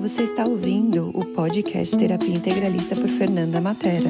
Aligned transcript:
você 0.00 0.22
está 0.22 0.46
ouvindo 0.46 1.10
o 1.10 1.34
podcast 1.34 1.94
Terapia 1.94 2.34
Integralista 2.34 2.96
por 2.96 3.06
Fernanda 3.06 3.60
Matera. 3.60 4.08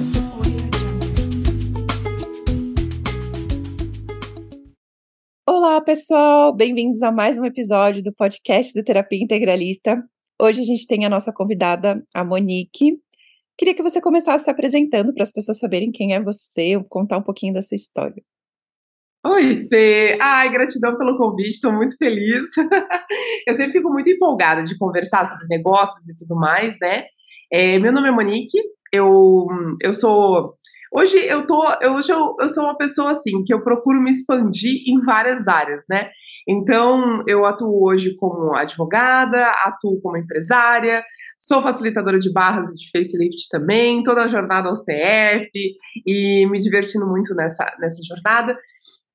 Olá, 5.45 5.81
pessoal! 5.81 6.55
Bem-vindos 6.55 7.03
a 7.03 7.11
mais 7.11 7.41
um 7.41 7.45
episódio 7.45 8.05
do 8.05 8.13
podcast 8.13 8.73
do 8.73 8.85
Terapia 8.85 9.21
Integralista. 9.21 10.01
Hoje 10.41 10.61
a 10.61 10.65
gente 10.65 10.87
tem 10.87 11.05
a 11.05 11.09
nossa 11.09 11.33
convidada, 11.33 12.01
a 12.15 12.25
Monique. 12.25 12.97
Queria 13.59 13.75
que 13.75 13.83
você 13.83 14.01
começasse 14.01 14.45
se 14.45 14.51
apresentando 14.51 15.13
para 15.13 15.25
as 15.25 15.33
pessoas 15.33 15.59
saberem 15.59 15.91
quem 15.91 16.15
é 16.15 16.23
você, 16.23 16.81
contar 16.89 17.19
um 17.19 17.23
pouquinho 17.23 17.53
da 17.53 17.63
sua 17.63 17.75
história. 17.75 18.23
Oi, 19.23 19.67
Fê. 19.69 20.17
Ai, 20.19 20.51
gratidão 20.51 20.97
pelo 20.97 21.19
convite, 21.19 21.51
estou 21.51 21.73
muito 21.73 21.95
feliz. 21.99 22.49
eu 23.47 23.55
sempre 23.55 23.73
fico 23.75 23.91
muito 23.93 24.09
empolgada 24.09 24.63
de 24.63 24.79
conversar 24.79 25.27
sobre 25.27 25.47
negócios 25.47 26.09
e 26.09 26.17
tudo 26.17 26.35
mais, 26.35 26.75
né? 26.81 27.05
É, 27.53 27.79
meu 27.79 27.93
nome 27.93 28.09
é 28.09 28.11
Monique, 28.11 28.59
eu, 28.91 29.47
eu 29.83 29.93
sou. 29.93 30.55
Hoje 30.91 31.19
eu 31.19 31.47
tô. 31.47 31.63
Hoje 31.97 32.11
eu, 32.11 32.35
eu 32.41 32.49
sou 32.49 32.65
uma 32.65 32.79
pessoa 32.79 33.11
assim, 33.11 33.45
que 33.45 33.53
eu 33.53 33.63
procuro 33.63 34.01
me 34.01 34.11
expandir 34.11 34.83
em 34.87 35.03
várias 35.05 35.47
áreas, 35.47 35.85
né? 35.91 36.09
Então, 36.49 37.23
eu 37.29 37.45
atuo 37.45 37.87
hoje 37.87 38.17
como 38.17 38.57
advogada, 38.57 39.51
atuo 39.67 40.01
como 40.01 40.17
empresária, 40.17 41.05
sou 41.39 41.63
facilitadora 41.63 42.19
de 42.19 42.33
barras 42.33 42.69
de 42.69 42.91
facelift 42.91 43.49
também, 43.51 44.03
toda 44.03 44.25
a 44.25 44.29
jornada 44.29 44.69
ao 44.69 44.75
CF 44.75 45.51
e 46.07 46.47
me 46.47 46.59
divertindo 46.59 47.07
muito 47.07 47.35
nessa, 47.35 47.65
nessa 47.79 48.03
jornada. 48.03 48.57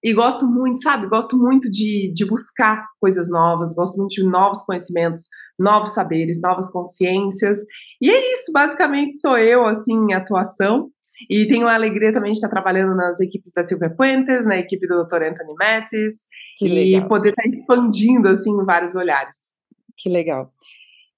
E 0.05 0.13
gosto 0.13 0.45
muito, 0.45 0.83
sabe? 0.83 1.07
Gosto 1.07 1.35
muito 1.35 1.67
de, 1.67 2.11
de 2.13 2.27
buscar 2.27 2.85
coisas 3.01 3.27
novas, 3.31 3.73
gosto 3.73 3.97
muito 3.97 4.11
de 4.11 4.23
novos 4.23 4.61
conhecimentos, 4.61 5.23
novos 5.57 5.95
saberes, 5.95 6.39
novas 6.39 6.69
consciências. 6.69 7.57
E 7.99 8.11
é 8.11 8.33
isso, 8.33 8.51
basicamente 8.53 9.17
sou 9.17 9.35
eu, 9.35 9.65
assim, 9.65 9.95
em 9.95 10.13
atuação. 10.13 10.91
E 11.27 11.47
tenho 11.47 11.67
a 11.67 11.73
alegria 11.73 12.13
também 12.13 12.33
de 12.33 12.37
estar 12.37 12.49
trabalhando 12.49 12.95
nas 12.95 13.19
equipes 13.19 13.51
da 13.51 13.63
Silvia 13.63 13.89
Puentes, 13.89 14.45
na 14.45 14.57
equipe 14.57 14.85
do 14.85 15.03
Dr. 15.05 15.23
Anthony 15.23 15.55
Mattis, 15.57 16.25
e 16.61 17.01
poder 17.07 17.29
estar 17.29 17.45
expandindo, 17.45 18.27
assim, 18.27 18.51
em 18.51 18.63
vários 18.63 18.95
olhares. 18.95 19.55
Que 19.97 20.07
legal 20.07 20.53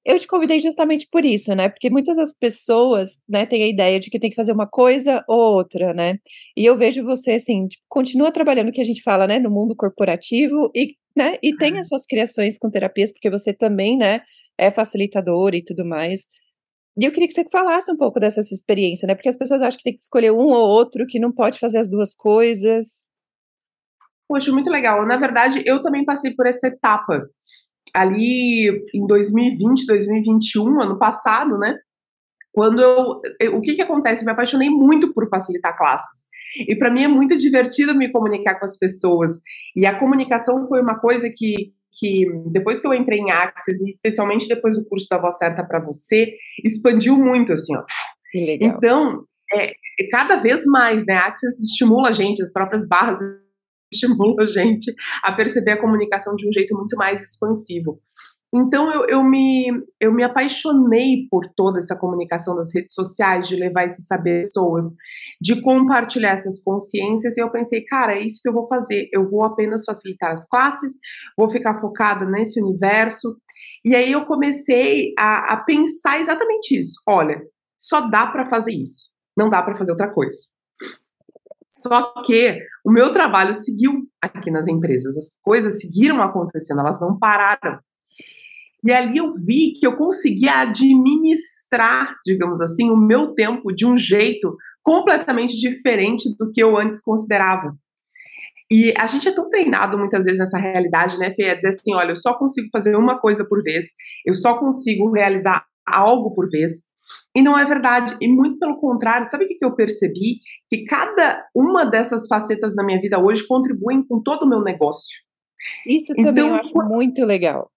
eu 0.08 0.18
te 0.18 0.26
convidei 0.26 0.60
justamente 0.62 1.06
por 1.12 1.26
isso, 1.26 1.54
né? 1.54 1.68
Porque 1.68 1.90
muitas 1.90 2.16
das 2.16 2.34
pessoas, 2.34 3.22
né, 3.28 3.46
têm 3.46 3.62
a 3.64 3.68
ideia 3.68 4.00
de 4.00 4.10
que 4.10 4.18
tem 4.18 4.30
que 4.30 4.36
fazer 4.38 4.54
uma 4.54 4.66
coisa 4.66 5.22
ou 5.28 5.56
outra, 5.56 5.94
né? 5.94 6.18
E 6.56 6.66
eu 6.66 6.78
vejo 6.78 7.04
você 7.04 7.34
assim, 7.34 7.68
tipo, 7.68 7.84
continua 7.90 8.32
trabalhando 8.32 8.70
o 8.70 8.72
que 8.72 8.80
a 8.80 8.86
gente 8.86 9.04
fala, 9.04 9.28
né, 9.28 9.38
no 9.38 9.52
mundo 9.52 9.76
corporativo 9.76 10.72
e, 10.74 10.96
né, 11.16 11.34
e 11.44 11.56
tem 11.58 11.78
as 11.78 11.90
suas 11.90 12.06
criações 12.06 12.58
com 12.58 12.70
terapias, 12.70 13.12
porque 13.12 13.30
você 13.30 13.54
também, 13.54 13.98
né, 13.98 14.22
é 14.58 14.72
facilitadora 14.72 15.58
e 15.58 15.64
tudo 15.64 15.86
mais. 15.86 16.28
E 17.00 17.04
eu 17.06 17.12
queria 17.12 17.28
que 17.28 17.34
você 17.34 17.46
falasse 17.52 17.92
um 17.92 17.98
pouco 17.98 18.20
dessa 18.20 18.42
sua 18.42 18.56
experiência, 18.56 19.06
né? 19.08 19.14
Porque 19.14 19.30
as 19.30 19.38
pessoas 19.38 19.62
acham 19.62 19.78
que 19.78 19.84
tem 19.84 19.94
que 19.96 20.02
escolher 20.02 20.32
um 20.32 20.48
ou 20.48 20.68
outro, 20.68 21.06
que 21.06 21.20
não 21.20 21.32
pode 21.32 21.60
fazer 21.60 21.78
as 21.78 21.90
duas 21.90 22.16
coisas. 22.16 23.06
Poxa, 24.28 24.52
muito 24.52 24.70
legal. 24.70 25.06
Na 25.06 25.18
verdade, 25.18 25.62
eu 25.66 25.82
também 25.82 26.04
passei 26.04 26.34
por 26.34 26.48
essa 26.48 26.68
etapa 26.68 27.22
ali 27.94 28.70
em 28.94 29.08
2020, 29.08 29.86
2021, 29.86 30.82
ano 30.82 30.98
passado, 30.98 31.58
né? 31.58 31.76
Quando 32.52 32.82
eu, 32.82 33.22
eu 33.40 33.58
o 33.58 33.62
que 33.62 33.76
que 33.76 33.82
acontece? 33.82 34.24
Eu 34.24 34.26
me 34.26 34.32
apaixonei 34.32 34.70
muito 34.70 35.14
por 35.14 35.30
facilitar 35.30 35.78
classes. 35.78 36.26
E 36.68 36.76
para 36.76 36.92
mim 36.92 37.04
é 37.04 37.08
muito 37.08 37.38
divertido 37.38 37.96
me 37.96 38.12
comunicar 38.12 38.56
com 38.56 38.66
as 38.66 38.78
pessoas. 38.78 39.34
E 39.76 39.86
a 39.86 40.00
comunicação 40.00 40.68
foi 40.68 40.82
uma 40.82 41.00
coisa 41.00 41.30
que 41.34 41.76
que 42.00 42.26
depois 42.52 42.80
que 42.80 42.88
eu 42.88 42.94
entrei 42.94 43.20
em 43.20 43.32
Access, 43.32 43.84
e 43.84 43.90
especialmente 43.90 44.48
depois 44.48 44.78
do 44.78 44.86
curso 44.86 45.08
da 45.10 45.18
Voz 45.18 45.38
Certa 45.38 45.64
para 45.64 45.84
Você, 45.84 46.28
expandiu 46.64 47.18
muito, 47.18 47.54
assim, 47.54 47.76
ó. 47.76 47.84
Que 48.32 48.46
legal. 48.46 48.78
Então, 48.78 49.24
é, 49.52 49.74
cada 50.12 50.36
vez 50.36 50.64
mais, 50.66 51.06
né, 51.08 51.16
a 51.16 51.26
Access 51.26 51.64
estimula 51.64 52.10
a 52.10 52.14
gente, 52.14 52.44
as 52.44 52.54
próprias 52.54 52.88
barras 52.88 53.18
estimula 53.92 54.44
a 54.44 54.48
gente 54.48 54.94
a 55.24 55.32
perceber 55.32 55.72
a 55.72 55.82
comunicação 55.82 56.36
de 56.36 56.48
um 56.48 56.52
jeito 56.52 56.76
muito 56.76 56.96
mais 56.96 57.24
expansivo. 57.24 58.00
Então 58.54 58.92
eu, 58.92 59.06
eu, 59.10 59.24
me, 59.24 59.68
eu 60.00 60.14
me 60.14 60.24
apaixonei 60.24 61.28
por 61.30 61.44
toda 61.56 61.80
essa 61.80 61.98
comunicação 61.98 62.56
das 62.56 62.74
redes 62.74 62.94
sociais, 62.94 63.48
de 63.48 63.58
levar 63.58 63.86
esse 63.86 64.02
saber 64.04 64.42
pessoas, 64.42 64.86
de 65.42 65.62
compartilhar 65.62 66.32
essas 66.32 66.62
consciências, 66.64 67.36
e 67.38 67.42
eu 67.42 67.52
pensei, 67.52 67.84
cara, 67.84 68.16
é 68.16 68.26
isso 68.26 68.40
que 68.42 68.48
eu 68.48 68.54
vou 68.54 68.68
fazer. 68.68 69.10
Eu 69.12 69.30
vou 69.30 69.44
apenas 69.44 69.84
facilitar 69.84 70.32
as 70.32 70.48
classes, 70.48 70.94
vou 71.38 71.50
ficar 71.50 71.82
focada 71.82 72.26
nesse 72.26 72.62
universo. 72.62 73.36
E 73.84 73.94
aí 73.94 74.12
eu 74.12 74.26
comecei 74.26 75.14
a, 75.20 75.54
a 75.54 75.58
pensar 75.58 76.20
exatamente 76.20 76.80
isso. 76.80 77.02
Olha, 77.06 77.42
só 77.78 78.10
dá 78.10 78.28
para 78.28 78.50
fazer 78.50 78.74
isso, 78.74 79.12
não 79.38 79.50
dá 79.50 79.62
para 79.62 79.78
fazer 79.78 79.92
outra 79.92 80.12
coisa. 80.12 80.38
Só 81.70 82.14
que 82.26 82.60
o 82.86 82.92
meu 82.92 83.12
trabalho 83.12 83.54
seguiu 83.54 84.04
aqui 84.22 84.50
nas 84.50 84.68
empresas, 84.68 85.18
as 85.18 85.36
coisas 85.42 85.80
seguiram 85.80 86.22
acontecendo, 86.22 86.80
elas 86.80 87.00
não 87.02 87.18
pararam. 87.18 87.80
E 88.84 88.92
ali 88.92 89.18
eu 89.18 89.34
vi 89.34 89.74
que 89.74 89.86
eu 89.86 89.98
conseguia 89.98 90.62
administrar, 90.62 92.16
digamos 92.26 92.62
assim, 92.62 92.90
o 92.90 92.96
meu 92.96 93.34
tempo 93.34 93.74
de 93.74 93.86
um 93.86 93.98
jeito 93.98 94.56
completamente 94.82 95.60
diferente 95.60 96.34
do 96.38 96.50
que 96.52 96.64
eu 96.64 96.78
antes 96.78 97.02
considerava. 97.02 97.76
E 98.72 98.94
a 98.98 99.08
gente 99.08 99.28
é 99.28 99.34
tão 99.34 99.50
treinado 99.50 99.98
muitas 99.98 100.26
vezes 100.26 100.40
nessa 100.40 100.58
realidade, 100.58 101.18
né, 101.18 101.32
Fê? 101.34 101.50
A 101.50 101.56
dizer 101.56 101.70
assim: 101.70 101.94
olha, 101.94 102.12
eu 102.12 102.16
só 102.16 102.38
consigo 102.38 102.68
fazer 102.72 102.96
uma 102.96 103.20
coisa 103.20 103.46
por 103.48 103.64
vez, 103.64 103.88
eu 104.26 104.36
só 104.36 104.58
consigo 104.58 105.12
realizar 105.12 105.66
algo 105.86 106.34
por 106.34 106.50
vez. 106.50 106.87
E 107.36 107.42
não 107.42 107.58
é 107.58 107.66
verdade. 107.66 108.18
E 108.22 108.28
muito 108.28 108.58
pelo 108.58 108.80
contrário, 108.80 109.26
sabe 109.26 109.46
o 109.46 109.48
que 109.48 109.58
eu 109.62 109.76
percebi? 109.76 110.40
Que 110.70 110.86
cada 110.86 111.46
uma 111.56 111.86
dessas 111.86 112.28
facetas 112.28 112.76
da 112.76 112.84
minha 112.84 113.00
vida 113.00 113.20
hoje 113.20 113.46
contribuem 113.48 114.06
com 114.06 114.22
todo 114.22 114.44
o 114.44 114.50
meu 114.50 114.62
negócio. 114.62 115.18
Isso 115.86 116.14
também 116.16 116.46
então, 116.46 116.50
eu 116.50 116.56
acho 116.56 116.74
muito 116.76 117.26
legal. 117.26 117.70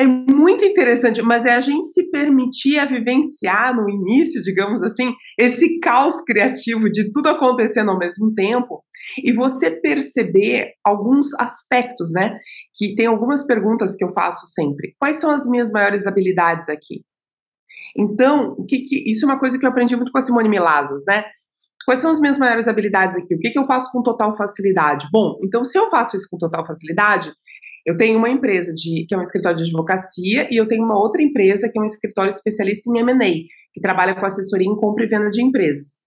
É 0.00 0.06
muito 0.06 0.64
interessante, 0.64 1.20
mas 1.20 1.44
é 1.44 1.52
a 1.52 1.60
gente 1.60 1.88
se 1.88 2.10
permitir 2.10 2.78
a 2.78 2.86
vivenciar 2.86 3.76
no 3.76 3.86
início, 3.90 4.40
digamos 4.40 4.82
assim, 4.82 5.12
esse 5.38 5.78
caos 5.78 6.22
criativo 6.22 6.90
de 6.90 7.12
tudo 7.12 7.28
acontecendo 7.28 7.90
ao 7.90 7.98
mesmo 7.98 8.32
tempo 8.34 8.82
e 9.22 9.30
você 9.34 9.70
perceber 9.70 10.72
alguns 10.82 11.34
aspectos, 11.38 12.12
né? 12.14 12.38
Que 12.74 12.94
tem 12.94 13.06
algumas 13.06 13.46
perguntas 13.46 13.94
que 13.94 14.02
eu 14.02 14.12
faço 14.14 14.46
sempre. 14.46 14.94
Quais 14.98 15.20
são 15.20 15.30
as 15.30 15.46
minhas 15.46 15.70
maiores 15.70 16.06
habilidades 16.06 16.70
aqui? 16.70 17.02
Então, 17.96 18.54
o 18.58 18.64
que, 18.64 18.80
que, 18.80 19.10
isso 19.10 19.24
é 19.24 19.28
uma 19.28 19.38
coisa 19.38 19.58
que 19.58 19.64
eu 19.64 19.70
aprendi 19.70 19.96
muito 19.96 20.12
com 20.12 20.18
a 20.18 20.22
Simone 20.22 20.48
Milazas, 20.48 21.02
né? 21.06 21.24
Quais 21.84 22.00
são 22.00 22.10
as 22.10 22.20
minhas 22.20 22.38
maiores 22.38 22.68
habilidades 22.68 23.16
aqui? 23.16 23.34
O 23.34 23.38
que, 23.38 23.50
que 23.50 23.58
eu 23.58 23.66
faço 23.66 23.90
com 23.90 24.02
total 24.02 24.36
facilidade? 24.36 25.08
Bom, 25.10 25.38
então 25.42 25.64
se 25.64 25.78
eu 25.78 25.90
faço 25.90 26.16
isso 26.16 26.28
com 26.30 26.38
total 26.38 26.66
facilidade, 26.66 27.32
eu 27.86 27.96
tenho 27.96 28.18
uma 28.18 28.28
empresa 28.28 28.72
de, 28.74 29.06
que 29.08 29.14
é 29.14 29.18
um 29.18 29.22
escritório 29.22 29.56
de 29.56 29.64
advocacia 29.64 30.46
e 30.50 30.60
eu 30.60 30.68
tenho 30.68 30.84
uma 30.84 30.98
outra 30.98 31.22
empresa 31.22 31.68
que 31.72 31.78
é 31.78 31.82
um 31.82 31.86
escritório 31.86 32.30
especialista 32.30 32.90
em 32.90 33.00
M&A, 33.00 33.32
que 33.72 33.80
trabalha 33.80 34.14
com 34.14 34.26
assessoria 34.26 34.68
em 34.68 34.76
compra 34.76 35.04
e 35.04 35.08
venda 35.08 35.30
de 35.30 35.42
empresas. 35.42 35.98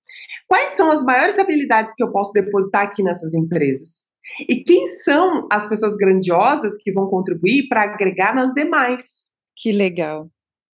Quais 0.47 0.71
são 0.71 0.91
as 0.91 1.03
maiores 1.03 1.39
habilidades 1.39 1.95
que 1.95 2.03
eu 2.03 2.11
posso 2.11 2.31
depositar 2.31 2.83
aqui 2.83 3.01
nessas 3.01 3.33
empresas? 3.33 4.03
E 4.47 4.63
quem 4.63 4.85
são 4.87 5.47
as 5.51 5.67
pessoas 5.67 5.95
grandiosas 5.95 6.73
que 6.81 6.91
vão 6.91 7.07
contribuir 7.07 7.67
para 7.67 7.83
agregar 7.83 8.35
nas 8.35 8.53
demais? 8.53 9.29
Que 9.55 9.71
legal. 9.71 10.29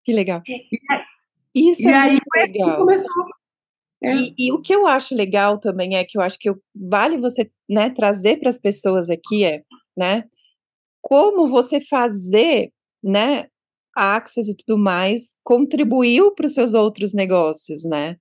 Que 0.07 0.13
legal. 0.13 0.41
E, 1.53 1.69
Isso 1.69 1.81
e 1.81 1.91
é 1.91 1.95
aí, 1.97 2.11
muito 2.11 2.23
legal. 2.33 2.77
Começou. 2.77 3.25
É. 4.01 4.09
E, 4.15 4.33
e, 4.37 4.51
o 4.53 4.61
que 4.61 4.73
eu 4.73 4.87
acho 4.87 5.13
legal 5.13 5.59
também 5.59 5.97
é 5.97 6.05
que 6.05 6.17
eu 6.17 6.21
acho 6.21 6.39
que 6.39 6.49
eu, 6.49 6.57
vale 6.73 7.17
você 7.17 7.51
né, 7.67 7.89
trazer 7.89 8.39
para 8.39 8.49
as 8.49 8.57
pessoas 8.57 9.09
aqui 9.09 9.43
é, 9.43 9.63
né, 9.97 10.23
como 11.01 11.49
você 11.49 11.81
fazer, 11.81 12.71
né, 13.03 13.47
a 13.93 14.15
Access 14.15 14.49
e 14.49 14.55
tudo 14.55 14.77
mais 14.77 15.35
contribuiu 15.43 16.33
para 16.33 16.45
os 16.45 16.53
seus 16.53 16.73
outros 16.73 17.13
negócios, 17.13 17.83
né? 17.83 18.15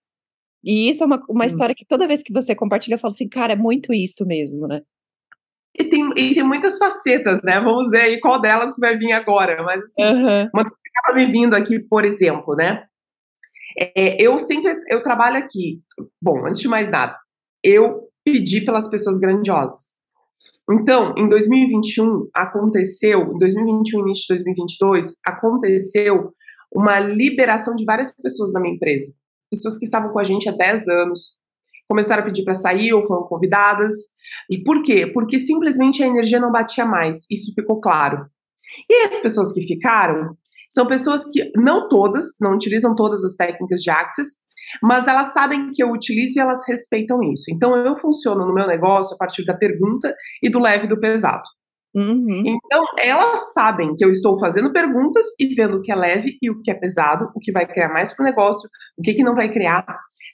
E 0.65 0.91
isso 0.91 1.05
é 1.05 1.07
uma, 1.07 1.23
uma 1.29 1.47
história 1.47 1.75
que 1.75 1.85
toda 1.85 2.09
vez 2.09 2.21
que 2.21 2.33
você 2.33 2.53
compartilha, 2.53 2.97
eu 2.97 2.99
falo 2.99 3.13
assim, 3.13 3.29
cara, 3.29 3.53
é 3.53 3.57
muito 3.57 3.95
isso 3.95 4.27
mesmo, 4.27 4.67
né? 4.67 4.81
E 5.79 5.85
tem, 5.85 6.11
e 6.17 6.35
tem 6.35 6.43
muitas 6.43 6.79
facetas, 6.79 7.41
né? 7.45 7.61
Vamos 7.61 7.91
ver 7.91 8.01
aí 8.01 8.21
qual 8.21 8.41
delas 8.41 8.75
que 8.75 8.81
vai 8.81 8.97
vir 8.97 9.13
agora. 9.13 9.63
Mas 9.63 9.85
assim, 9.85 10.03
uhum. 10.03 10.51
uma 10.53 10.65
me 11.15 11.31
vindo 11.31 11.55
aqui, 11.55 11.79
por 11.79 12.05
exemplo, 12.05 12.55
né? 12.55 12.85
É, 13.79 14.23
eu 14.23 14.39
sempre, 14.39 14.75
eu 14.89 15.03
trabalho 15.03 15.37
aqui. 15.37 15.81
Bom, 16.21 16.47
antes 16.47 16.63
de 16.63 16.69
mais 16.69 16.91
nada, 16.91 17.17
eu 17.63 18.09
pedi 18.25 18.65
pelas 18.65 18.89
pessoas 18.89 19.19
grandiosas. 19.19 19.95
Então, 20.71 21.15
em 21.17 21.29
2021 21.29 22.29
aconteceu, 22.35 23.33
em 23.35 23.39
2021 23.39 24.01
início 24.01 24.37
de 24.37 24.45
2022 24.45 25.15
aconteceu 25.25 26.33
uma 26.73 26.99
liberação 26.99 27.77
de 27.77 27.85
várias 27.85 28.13
pessoas 28.15 28.53
da 28.53 28.61
minha 28.61 28.75
empresa, 28.75 29.15
pessoas 29.49 29.79
que 29.79 29.85
estavam 29.85 30.11
com 30.13 30.19
a 30.19 30.25
gente 30.25 30.49
há 30.49 30.53
10 30.53 30.89
anos, 30.89 31.37
começaram 31.89 32.23
a 32.23 32.27
pedir 32.27 32.43
para 32.43 32.55
sair 32.55 32.93
ou 32.93 33.07
foram 33.07 33.23
convidadas. 33.23 33.95
E 34.51 34.63
por 34.63 34.83
quê? 34.83 35.07
Porque 35.07 35.39
simplesmente 35.39 36.03
a 36.03 36.07
energia 36.07 36.41
não 36.41 36.51
batia 36.51 36.85
mais. 36.85 37.27
Isso 37.31 37.55
ficou 37.55 37.81
claro. 37.81 38.27
E 38.91 39.05
as 39.05 39.21
pessoas 39.21 39.53
que 39.53 39.63
ficaram 39.63 40.37
são 40.77 40.87
pessoas 40.87 41.25
que, 41.33 41.51
não 41.57 41.89
todas, 41.89 42.27
não 42.39 42.53
utilizam 42.53 42.95
todas 42.95 43.25
as 43.25 43.35
técnicas 43.35 43.81
de 43.81 43.91
Access, 43.91 44.33
mas 44.83 45.09
elas 45.09 45.33
sabem 45.33 45.71
que 45.73 45.83
eu 45.83 45.91
utilizo 45.91 46.39
e 46.39 46.43
elas 46.43 46.61
respeitam 46.69 47.23
isso. 47.23 47.45
Então 47.51 47.75
eu 47.75 47.97
funciono 47.99 48.45
no 48.45 48.53
meu 48.53 48.67
negócio 48.67 49.15
a 49.15 49.17
partir 49.17 49.43
da 49.47 49.55
pergunta 49.55 50.15
e 50.43 50.51
do 50.51 50.61
leve 50.61 50.85
e 50.85 50.89
do 50.89 51.01
pesado. 51.01 51.45
Uhum. 51.95 52.43
Então, 52.45 52.85
elas 52.99 53.55
sabem 53.55 53.97
que 53.97 54.05
eu 54.05 54.11
estou 54.11 54.39
fazendo 54.39 54.71
perguntas 54.71 55.25
e 55.41 55.55
vendo 55.55 55.79
o 55.79 55.83
que 55.83 55.91
é 55.91 55.97
leve 55.97 56.37
e 56.43 56.51
o 56.51 56.61
que 56.61 56.71
é 56.71 56.75
pesado, 56.75 57.31
o 57.35 57.41
que 57.41 57.51
vai 57.51 57.67
criar 57.67 57.89
mais 57.89 58.15
para 58.15 58.23
o 58.23 58.27
negócio, 58.27 58.69
o 58.99 59.03
que, 59.03 59.15
que 59.15 59.25
não 59.25 59.35
vai 59.35 59.51
criar. 59.51 59.87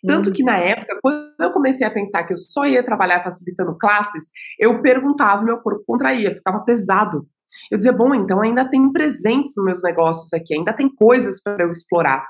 Tanto 0.04 0.30
uhum. 0.30 0.32
que 0.32 0.42
na 0.42 0.58
época, 0.58 0.98
quando 1.00 1.34
eu 1.40 1.52
comecei 1.52 1.86
a 1.86 1.90
pensar 1.90 2.24
que 2.24 2.32
eu 2.32 2.36
só 2.36 2.66
ia 2.66 2.84
trabalhar 2.84 3.22
facilitando 3.22 3.78
classes, 3.78 4.24
eu 4.58 4.82
perguntava, 4.82 5.44
meu 5.44 5.58
corpo 5.58 5.84
contraía, 5.86 6.34
ficava 6.34 6.64
pesado. 6.64 7.24
Eu 7.70 7.78
dizia, 7.78 7.92
bom, 7.92 8.14
então 8.14 8.40
ainda 8.42 8.68
tem 8.68 8.90
presentes 8.92 9.52
nos 9.56 9.64
meus 9.64 9.82
negócios 9.82 10.32
aqui, 10.32 10.54
ainda 10.54 10.72
tem 10.72 10.88
coisas 10.88 11.42
para 11.42 11.64
eu 11.64 11.70
explorar. 11.70 12.24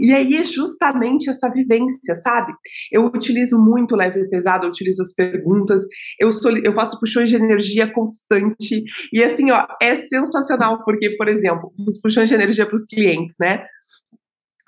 E 0.00 0.12
aí 0.12 0.36
é 0.36 0.44
justamente 0.44 1.30
essa 1.30 1.48
vivência, 1.48 2.14
sabe? 2.16 2.52
Eu 2.90 3.06
utilizo 3.06 3.58
muito 3.58 3.96
leve 3.96 4.20
e 4.20 4.28
pesado, 4.28 4.66
eu 4.66 4.70
utilizo 4.70 5.02
as 5.02 5.14
perguntas, 5.14 5.84
eu, 6.18 6.32
sou, 6.32 6.56
eu 6.56 6.72
faço 6.72 6.98
puxões 6.98 7.30
de 7.30 7.36
energia 7.36 7.90
constante. 7.92 8.82
E 9.12 9.22
assim, 9.22 9.50
ó, 9.50 9.66
é 9.80 9.96
sensacional, 10.02 10.82
porque, 10.84 11.16
por 11.16 11.28
exemplo, 11.28 11.72
os 11.86 12.00
puxões 12.00 12.28
de 12.28 12.34
energia 12.34 12.66
para 12.66 12.74
os 12.74 12.84
clientes, 12.84 13.36
né? 13.38 13.64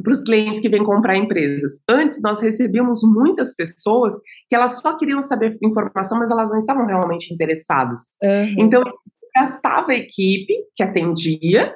Para 0.02 0.12
os 0.12 0.22
clientes 0.22 0.60
que 0.60 0.68
vêm 0.68 0.84
comprar 0.84 1.16
empresas. 1.16 1.72
Antes, 1.88 2.20
nós 2.22 2.40
recebíamos 2.40 3.00
muitas 3.02 3.54
pessoas 3.54 4.14
que 4.48 4.54
elas 4.54 4.80
só 4.80 4.96
queriam 4.96 5.22
saber 5.22 5.56
informação, 5.62 6.18
mas 6.18 6.30
elas 6.30 6.50
não 6.50 6.58
estavam 6.58 6.86
realmente 6.86 7.32
interessadas. 7.32 8.00
Uhum. 8.22 8.54
Então, 8.58 8.82
isso 8.82 9.22
gastava 9.34 9.92
a 9.92 9.96
equipe 9.96 10.54
que 10.76 10.82
atendia 10.82 11.74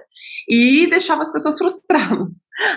e 0.49 0.87
deixava 0.89 1.23
as 1.23 1.33
pessoas 1.33 1.59
frustradas. 1.59 2.33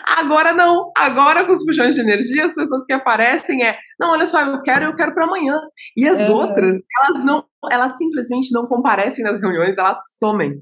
Agora 0.08 0.54
não, 0.54 0.92
agora 0.98 1.46
com 1.46 1.54
os 1.54 1.64
puxões 1.64 1.96
de 1.96 2.02
energia, 2.02 2.46
as 2.46 2.56
pessoas 2.56 2.86
que 2.86 2.94
aparecem 2.94 3.64
é, 3.66 3.78
não, 4.00 4.12
olha 4.12 4.26
só, 4.26 4.42
eu 4.42 4.62
quero, 4.62 4.86
eu 4.86 4.96
quero 4.96 5.14
para 5.14 5.26
amanhã. 5.26 5.60
E 5.96 6.08
as 6.08 6.28
uhum. 6.28 6.36
outras, 6.36 6.78
elas 7.02 7.26
não, 7.26 7.44
elas 7.72 7.98
simplesmente 7.98 8.52
não 8.52 8.66
comparecem 8.66 9.24
nas 9.24 9.42
reuniões, 9.42 9.78
elas 9.78 9.98
somem. 10.18 10.62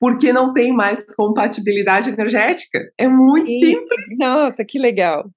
Porque 0.00 0.32
não 0.32 0.52
tem 0.52 0.72
mais 0.72 1.04
compatibilidade 1.14 2.10
energética. 2.10 2.80
É 2.98 3.08
muito 3.08 3.50
e, 3.50 3.60
simples. 3.60 4.06
Nossa, 4.18 4.64
que 4.64 4.78
legal. 4.78 5.28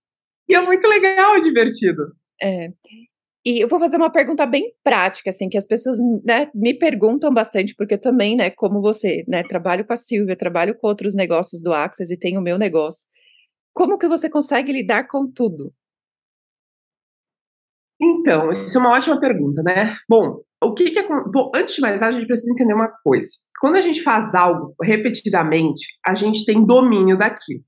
E 0.47 0.55
é 0.55 0.61
muito 0.61 0.87
legal 0.87 1.37
e 1.37 1.41
divertido. 1.41 2.03
É. 2.41 2.69
E 3.45 3.63
eu 3.63 3.67
vou 3.67 3.79
fazer 3.79 3.97
uma 3.97 4.11
pergunta 4.11 4.45
bem 4.45 4.71
prática, 4.83 5.31
assim, 5.31 5.49
que 5.49 5.57
as 5.57 5.65
pessoas 5.65 5.97
né, 6.23 6.51
me 6.53 6.75
perguntam 6.77 7.33
bastante, 7.33 7.73
porque 7.75 7.95
eu 7.95 8.01
também, 8.01 8.35
né, 8.35 8.51
como 8.51 8.81
você, 8.81 9.23
né, 9.27 9.41
trabalho 9.41 9.85
com 9.85 9.93
a 9.93 9.95
Silvia, 9.95 10.35
trabalho 10.35 10.77
com 10.77 10.87
outros 10.87 11.15
negócios 11.15 11.63
do 11.63 11.73
Access 11.73 12.13
e 12.13 12.19
tenho 12.19 12.39
o 12.39 12.43
meu 12.43 12.59
negócio. 12.59 13.07
Como 13.73 13.97
que 13.97 14.07
você 14.07 14.29
consegue 14.29 14.71
lidar 14.71 15.07
com 15.07 15.31
tudo? 15.31 15.73
Então, 17.99 18.51
isso 18.51 18.77
é 18.77 18.81
uma 18.81 18.91
ótima 18.91 19.19
pergunta, 19.19 19.63
né? 19.63 19.95
Bom, 20.07 20.41
o 20.63 20.73
que, 20.73 20.91
que 20.91 20.99
é. 20.99 21.07
Bom, 21.07 21.51
antes 21.55 21.75
de 21.75 21.81
mais 21.81 22.01
nada, 22.01 22.15
a 22.15 22.19
gente 22.19 22.27
precisa 22.27 22.51
entender 22.51 22.73
uma 22.73 22.91
coisa. 23.03 23.29
Quando 23.59 23.75
a 23.75 23.81
gente 23.81 24.01
faz 24.01 24.35
algo 24.35 24.75
repetidamente, 24.81 25.85
a 26.05 26.13
gente 26.13 26.45
tem 26.45 26.65
domínio 26.65 27.17
daquilo 27.17 27.63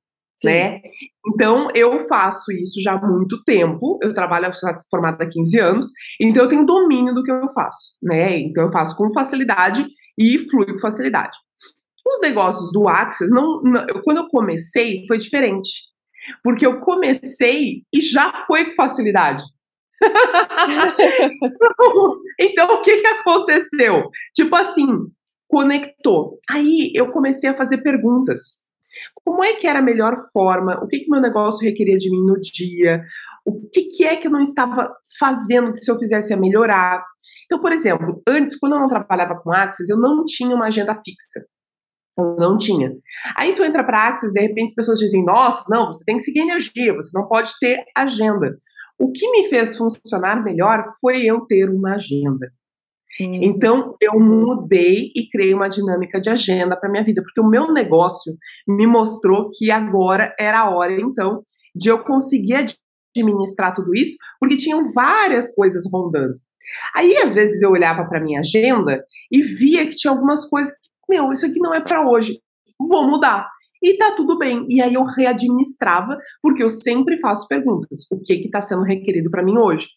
né? 0.47 0.81
Então, 1.27 1.67
eu 1.73 2.07
faço 2.07 2.51
isso 2.51 2.81
já 2.81 2.93
há 2.93 3.07
muito 3.07 3.43
tempo, 3.43 3.97
eu 4.01 4.13
trabalho 4.13 4.51
formada 4.89 5.23
há 5.23 5.29
15 5.29 5.59
anos, 5.59 5.85
então 6.19 6.43
eu 6.43 6.49
tenho 6.49 6.65
domínio 6.65 7.13
do 7.13 7.23
que 7.23 7.31
eu 7.31 7.51
faço, 7.53 7.93
né? 8.01 8.39
Então 8.39 8.65
eu 8.65 8.71
faço 8.71 8.95
com 8.95 9.13
facilidade 9.13 9.85
e 10.17 10.39
flui 10.49 10.65
com 10.65 10.79
facilidade. 10.79 11.37
Os 12.05 12.21
negócios 12.21 12.71
do 12.71 12.87
Access, 12.87 13.33
não, 13.33 13.61
não, 13.63 13.85
quando 14.03 14.17
eu 14.17 14.27
comecei, 14.27 15.05
foi 15.07 15.17
diferente. 15.17 15.69
Porque 16.43 16.65
eu 16.65 16.79
comecei 16.81 17.83
e 17.93 18.01
já 18.01 18.43
foi 18.45 18.65
com 18.65 18.73
facilidade. 18.73 19.43
então, 22.39 22.75
o 22.75 22.81
que, 22.81 22.97
que 22.97 23.07
aconteceu? 23.07 24.09
Tipo 24.33 24.55
assim, 24.55 24.87
conectou. 25.47 26.39
Aí 26.49 26.91
eu 26.93 27.11
comecei 27.11 27.49
a 27.49 27.57
fazer 27.57 27.77
perguntas. 27.77 28.62
Como 29.25 29.43
é 29.43 29.55
que 29.55 29.67
era 29.67 29.79
a 29.79 29.83
melhor 29.83 30.17
forma? 30.31 30.83
O 30.83 30.87
que, 30.87 30.99
que 30.99 31.09
meu 31.09 31.21
negócio 31.21 31.63
requeria 31.63 31.97
de 31.97 32.09
mim 32.11 32.25
no 32.25 32.39
dia? 32.39 33.03
O 33.45 33.69
que, 33.69 33.83
que 33.83 34.03
é 34.05 34.15
que 34.15 34.27
eu 34.27 34.31
não 34.31 34.41
estava 34.41 34.93
fazendo 35.19 35.71
que 35.71 35.79
se 35.79 35.91
eu 35.91 35.97
fizesse 35.97 36.33
ia 36.33 36.39
melhorar? 36.39 37.03
Então, 37.45 37.59
por 37.59 37.71
exemplo, 37.71 38.21
antes, 38.27 38.57
quando 38.57 38.73
eu 38.73 38.79
não 38.79 38.87
trabalhava 38.87 39.35
com 39.35 39.51
Axis, 39.51 39.89
eu 39.89 39.97
não 39.97 40.25
tinha 40.25 40.55
uma 40.55 40.67
agenda 40.67 40.93
fixa. 40.95 41.45
Eu 42.17 42.35
não 42.37 42.57
tinha. 42.57 42.91
Aí 43.37 43.55
tu 43.55 43.63
entra 43.63 43.83
para 43.83 44.07
Axis, 44.07 44.31
de 44.31 44.41
repente 44.41 44.69
as 44.69 44.75
pessoas 44.75 44.99
dizem: 44.99 45.25
Nossa, 45.25 45.63
não, 45.69 45.87
você 45.87 46.03
tem 46.05 46.17
que 46.17 46.23
seguir 46.23 46.41
energia, 46.41 46.93
você 46.93 47.09
não 47.13 47.27
pode 47.27 47.51
ter 47.59 47.83
agenda. 47.95 48.57
O 48.99 49.11
que 49.11 49.29
me 49.31 49.49
fez 49.49 49.75
funcionar 49.75 50.43
melhor 50.43 50.83
foi 51.01 51.25
eu 51.25 51.41
ter 51.41 51.69
uma 51.69 51.95
agenda. 51.95 52.51
Então, 53.19 53.95
eu 54.01 54.19
mudei 54.19 55.11
e 55.15 55.29
criei 55.29 55.53
uma 55.53 55.69
dinâmica 55.69 56.19
de 56.19 56.29
agenda 56.29 56.75
para 56.75 56.89
minha 56.89 57.03
vida, 57.03 57.21
porque 57.21 57.39
o 57.39 57.47
meu 57.47 57.71
negócio 57.71 58.33
me 58.67 58.87
mostrou 58.87 59.51
que 59.53 59.69
agora 59.69 60.33
era 60.39 60.61
a 60.61 60.69
hora, 60.69 60.93
então, 60.99 61.43
de 61.75 61.89
eu 61.89 62.03
conseguir 62.03 62.55
administrar 63.15 63.73
tudo 63.73 63.93
isso, 63.95 64.17
porque 64.39 64.57
tinham 64.57 64.91
várias 64.91 65.53
coisas 65.53 65.83
rondando. 65.91 66.35
Aí, 66.95 67.15
às 67.17 67.35
vezes, 67.35 67.61
eu 67.61 67.71
olhava 67.71 68.05
para 68.05 68.21
minha 68.21 68.39
agenda 68.39 69.03
e 69.31 69.43
via 69.43 69.87
que 69.87 69.95
tinha 69.95 70.11
algumas 70.11 70.47
coisas 70.47 70.73
que, 70.73 70.89
meu, 71.15 71.31
isso 71.31 71.45
aqui 71.45 71.59
não 71.59 71.73
é 71.73 71.81
para 71.81 72.07
hoje, 72.07 72.39
vou 72.79 73.07
mudar. 73.07 73.47
E 73.83 73.97
tá 73.97 74.13
tudo 74.15 74.37
bem. 74.37 74.65
E 74.69 74.81
aí 74.81 74.93
eu 74.93 75.03
readministrava, 75.03 76.17
porque 76.41 76.63
eu 76.63 76.69
sempre 76.69 77.19
faço 77.19 77.47
perguntas: 77.47 78.07
o 78.09 78.19
que 78.21 78.37
que 78.37 78.49
tá 78.49 78.61
sendo 78.61 78.83
requerido 78.83 79.29
para 79.29 79.43
mim 79.43 79.57
hoje? 79.57 79.89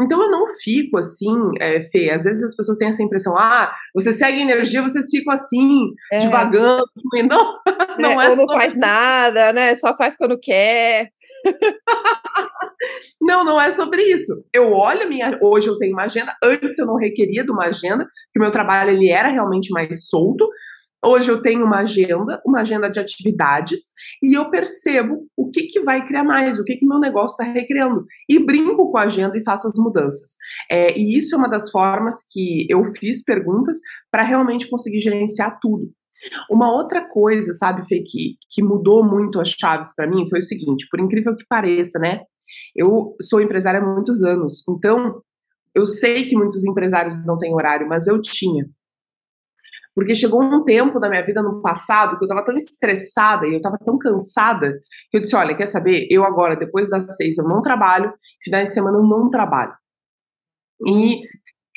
Então 0.00 0.22
eu 0.22 0.30
não 0.30 0.46
fico 0.62 0.98
assim, 0.98 1.34
é, 1.60 1.80
Fê. 1.82 2.10
Às 2.10 2.24
vezes 2.24 2.42
as 2.42 2.56
pessoas 2.56 2.78
têm 2.78 2.88
essa 2.88 3.02
impressão, 3.02 3.36
ah, 3.36 3.72
você 3.94 4.12
segue 4.12 4.40
energia, 4.40 4.82
vocês 4.82 5.06
ficam 5.10 5.32
assim, 5.32 5.92
é. 6.12 6.20
devagando. 6.20 6.84
Não, 7.30 8.14
não 8.14 8.20
é, 8.20 8.26
é 8.26 8.30
Ou 8.30 8.36
não 8.36 8.46
faz 8.46 8.74
nada, 8.76 9.52
né? 9.52 9.74
Só 9.74 9.96
faz 9.96 10.16
quando 10.16 10.38
quer. 10.38 11.10
não, 13.20 13.44
não 13.44 13.60
é 13.60 13.70
sobre 13.72 14.02
isso. 14.02 14.44
Eu 14.52 14.72
olho 14.72 15.08
minha. 15.08 15.38
Hoje 15.42 15.68
eu 15.68 15.76
tenho 15.78 15.92
uma 15.92 16.04
agenda. 16.04 16.34
Antes 16.42 16.78
eu 16.78 16.86
não 16.86 16.96
requeria 16.96 17.44
de 17.44 17.50
uma 17.50 17.66
agenda, 17.66 18.06
que 18.32 18.38
o 18.38 18.42
meu 18.42 18.50
trabalho 18.50 18.90
ele 18.90 19.10
era 19.10 19.28
realmente 19.28 19.70
mais 19.70 20.08
solto. 20.08 20.48
Hoje 21.04 21.30
eu 21.30 21.40
tenho 21.40 21.64
uma 21.64 21.78
agenda, 21.78 22.42
uma 22.44 22.60
agenda 22.60 22.90
de 22.90 23.00
atividades, 23.00 23.92
e 24.22 24.34
eu 24.36 24.50
percebo 24.50 25.26
o 25.34 25.50
que, 25.50 25.62
que 25.62 25.80
vai 25.80 26.06
criar 26.06 26.24
mais, 26.24 26.58
o 26.58 26.64
que, 26.64 26.76
que 26.76 26.86
meu 26.86 26.98
negócio 26.98 27.40
está 27.40 27.44
recriando. 27.44 28.04
E 28.28 28.38
brinco 28.38 28.90
com 28.90 28.98
a 28.98 29.04
agenda 29.04 29.36
e 29.36 29.42
faço 29.42 29.66
as 29.66 29.78
mudanças. 29.78 30.36
É, 30.70 30.98
e 30.98 31.16
isso 31.16 31.34
é 31.34 31.38
uma 31.38 31.48
das 31.48 31.70
formas 31.70 32.16
que 32.30 32.66
eu 32.68 32.84
fiz 32.98 33.24
perguntas 33.24 33.78
para 34.10 34.22
realmente 34.22 34.68
conseguir 34.68 35.00
gerenciar 35.00 35.58
tudo. 35.60 35.90
Uma 36.50 36.70
outra 36.70 37.08
coisa, 37.08 37.54
sabe, 37.54 37.86
Fê, 37.88 38.02
que, 38.06 38.34
que 38.50 38.62
mudou 38.62 39.02
muito 39.02 39.40
as 39.40 39.48
chaves 39.48 39.94
para 39.94 40.06
mim 40.06 40.28
foi 40.28 40.40
o 40.40 40.42
seguinte: 40.42 40.86
por 40.90 41.00
incrível 41.00 41.34
que 41.34 41.46
pareça, 41.48 41.98
né? 41.98 42.20
Eu 42.76 43.16
sou 43.22 43.40
empresária 43.40 43.80
há 43.80 43.84
muitos 43.84 44.22
anos, 44.22 44.62
então 44.68 45.22
eu 45.74 45.86
sei 45.86 46.28
que 46.28 46.36
muitos 46.36 46.64
empresários 46.64 47.24
não 47.26 47.38
têm 47.38 47.54
horário, 47.54 47.88
mas 47.88 48.06
eu 48.06 48.20
tinha. 48.20 48.68
Porque 49.94 50.14
chegou 50.14 50.42
um 50.42 50.64
tempo 50.64 51.00
da 51.00 51.08
minha 51.08 51.24
vida 51.24 51.42
no 51.42 51.60
passado 51.60 52.16
que 52.16 52.24
eu 52.24 52.26
estava 52.26 52.44
tão 52.44 52.56
estressada 52.56 53.46
e 53.46 53.52
eu 53.52 53.56
estava 53.56 53.76
tão 53.84 53.98
cansada 53.98 54.72
que 55.10 55.16
eu 55.16 55.20
disse: 55.20 55.34
olha, 55.34 55.56
quer 55.56 55.66
saber? 55.66 56.06
Eu 56.10 56.24
agora, 56.24 56.56
depois 56.56 56.88
das 56.88 57.16
seis, 57.16 57.36
eu 57.38 57.44
não 57.44 57.60
trabalho, 57.60 58.12
finais 58.42 58.68
de 58.68 58.74
semana 58.74 58.98
eu 58.98 59.02
não 59.02 59.28
trabalho. 59.28 59.72
E, 60.86 61.20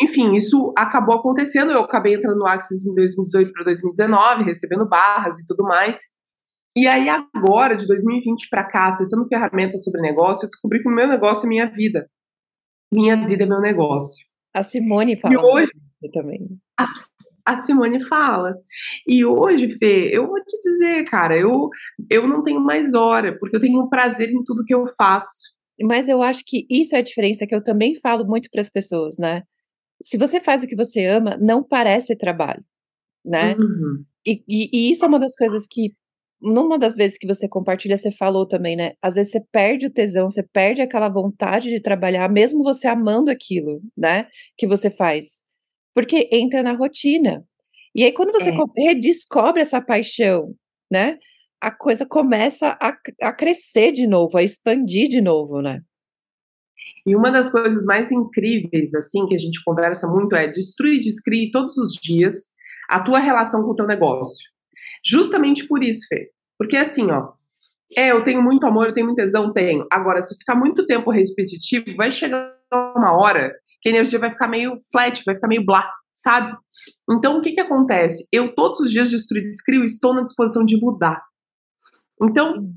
enfim, 0.01 0.35
isso 0.35 0.73
acabou 0.77 1.15
acontecendo. 1.15 1.71
Eu 1.71 1.81
acabei 1.81 2.15
entrando 2.15 2.37
no 2.37 2.47
Axis 2.47 2.85
em 2.85 2.93
2018 2.93 3.51
para 3.51 3.63
2019, 3.65 4.43
recebendo 4.43 4.87
barras 4.87 5.39
e 5.39 5.45
tudo 5.45 5.63
mais. 5.63 5.99
E 6.75 6.87
aí, 6.87 7.07
agora, 7.09 7.75
de 7.75 7.85
2020 7.85 8.47
para 8.49 8.63
cá, 8.63 8.87
acessando 8.87 9.27
ferramentas 9.27 9.83
sobre 9.83 10.01
negócio, 10.01 10.45
eu 10.45 10.49
descobri 10.49 10.81
que 10.81 10.89
o 10.89 10.91
meu 10.91 11.07
negócio 11.07 11.45
é 11.45 11.49
minha 11.49 11.69
vida. 11.69 12.07
Minha 12.91 13.15
vida 13.27 13.43
é 13.43 13.47
meu 13.47 13.59
negócio. 13.59 14.25
A 14.53 14.63
Simone 14.63 15.19
fala. 15.19 15.33
E 15.33 15.37
hoje, 15.37 15.71
também. 16.11 16.47
A, 16.79 16.85
a, 17.45 17.57
Simone 17.57 18.03
fala. 18.03 18.55
E 19.07 19.25
hoje, 19.25 19.71
Fê, 19.77 20.09
eu 20.11 20.27
vou 20.27 20.43
te 20.43 20.59
dizer, 20.59 21.03
cara, 21.05 21.37
eu, 21.37 21.69
eu 22.09 22.27
não 22.27 22.43
tenho 22.43 22.59
mais 22.59 22.93
hora, 22.93 23.37
porque 23.39 23.55
eu 23.55 23.61
tenho 23.61 23.81
um 23.81 23.89
prazer 23.89 24.29
em 24.29 24.43
tudo 24.43 24.65
que 24.65 24.73
eu 24.73 24.85
faço. 24.97 25.53
Mas 25.81 26.07
eu 26.07 26.21
acho 26.21 26.43
que 26.45 26.65
isso 26.69 26.95
é 26.95 26.99
a 26.99 27.03
diferença 27.03 27.47
que 27.47 27.55
eu 27.55 27.63
também 27.63 27.95
falo 27.99 28.25
muito 28.25 28.49
para 28.51 28.61
as 28.61 28.69
pessoas, 28.69 29.17
né? 29.19 29.43
Se 30.01 30.17
você 30.17 30.39
faz 30.39 30.63
o 30.63 30.67
que 30.67 30.75
você 30.75 31.05
ama, 31.05 31.37
não 31.37 31.63
parece 31.63 32.15
trabalho, 32.15 32.63
né? 33.25 33.55
Uhum. 33.55 34.03
E, 34.25 34.43
e, 34.47 34.69
e, 34.73 34.91
isso 34.91 35.03
é 35.05 35.07
uma 35.07 35.19
das 35.19 35.35
coisas 35.35 35.65
que, 35.69 35.93
numa 36.41 36.77
das 36.77 36.95
vezes 36.95 37.17
que 37.17 37.27
você 37.27 37.47
compartilha, 37.47 37.97
você 37.97 38.11
falou 38.11 38.45
também, 38.47 38.75
né? 38.75 38.93
Às 39.01 39.15
vezes 39.15 39.31
você 39.31 39.41
perde 39.51 39.85
o 39.85 39.91
tesão, 39.91 40.29
você 40.29 40.43
perde 40.43 40.81
aquela 40.81 41.09
vontade 41.09 41.69
de 41.69 41.81
trabalhar, 41.81 42.29
mesmo 42.29 42.63
você 42.63 42.87
amando 42.87 43.31
aquilo, 43.31 43.81
né? 43.97 44.27
Que 44.57 44.67
você 44.67 44.89
faz 44.89 45.41
porque 45.93 46.29
entra 46.31 46.63
na 46.63 46.73
rotina. 46.73 47.43
E 47.95 48.03
aí, 48.03 48.11
quando 48.11 48.31
você 48.31 48.49
é. 48.49 48.83
redescobre 48.87 49.61
essa 49.61 49.81
paixão, 49.81 50.55
né? 50.91 51.17
a 51.63 51.71
coisa 51.71 52.05
começa 52.05 52.77
a, 52.81 52.93
a 53.21 53.31
crescer 53.31 53.93
de 53.93 54.05
novo, 54.05 54.37
a 54.37 54.43
expandir 54.43 55.07
de 55.07 55.21
novo, 55.21 55.61
né? 55.61 55.79
E 57.05 57.15
uma 57.15 57.31
das 57.31 57.49
coisas 57.49 57.85
mais 57.85 58.11
incríveis, 58.11 58.93
assim, 58.93 59.25
que 59.25 59.35
a 59.35 59.39
gente 59.39 59.63
conversa 59.63 60.05
muito 60.07 60.35
é 60.35 60.51
destruir 60.51 60.95
e 60.95 60.99
descrie 60.99 61.51
todos 61.51 61.77
os 61.77 61.93
dias 61.93 62.51
a 62.89 62.99
tua 62.99 63.19
relação 63.19 63.63
com 63.63 63.71
o 63.71 63.75
teu 63.75 63.87
negócio. 63.87 64.45
Justamente 65.05 65.65
por 65.65 65.81
isso, 65.81 66.05
Fê. 66.09 66.31
Porque 66.57 66.75
assim, 66.75 67.09
ó, 67.09 67.31
é, 67.95 68.11
eu 68.11 68.25
tenho 68.25 68.43
muito 68.43 68.65
amor, 68.65 68.87
eu 68.87 68.93
tenho 68.93 69.05
muito 69.05 69.19
tesão, 69.19 69.53
tenho. 69.53 69.87
Agora, 69.89 70.21
se 70.21 70.35
ficar 70.37 70.55
muito 70.55 70.85
tempo 70.85 71.11
repetitivo, 71.11 71.95
vai 71.95 72.11
chegar 72.11 72.53
uma 72.73 73.17
hora 73.17 73.55
que 73.83 73.89
a 73.89 73.91
energia 73.91 74.17
vai 74.17 74.31
ficar 74.31 74.47
meio 74.47 74.77
flat, 74.91 75.21
vai 75.25 75.35
ficar 75.35 75.47
meio 75.47 75.65
blá, 75.65 75.87
sabe? 76.13 76.55
Então, 77.11 77.37
o 77.37 77.41
que 77.41 77.51
que 77.51 77.59
acontece? 77.59 78.25
Eu, 78.31 78.55
todos 78.55 78.79
os 78.79 78.89
dias 78.89 79.09
de 79.09 79.17
destruir 79.17 79.81
e 79.81 79.85
estou 79.85 80.15
na 80.15 80.23
disposição 80.23 80.63
de 80.63 80.79
mudar. 80.79 81.21
Então, 82.21 82.69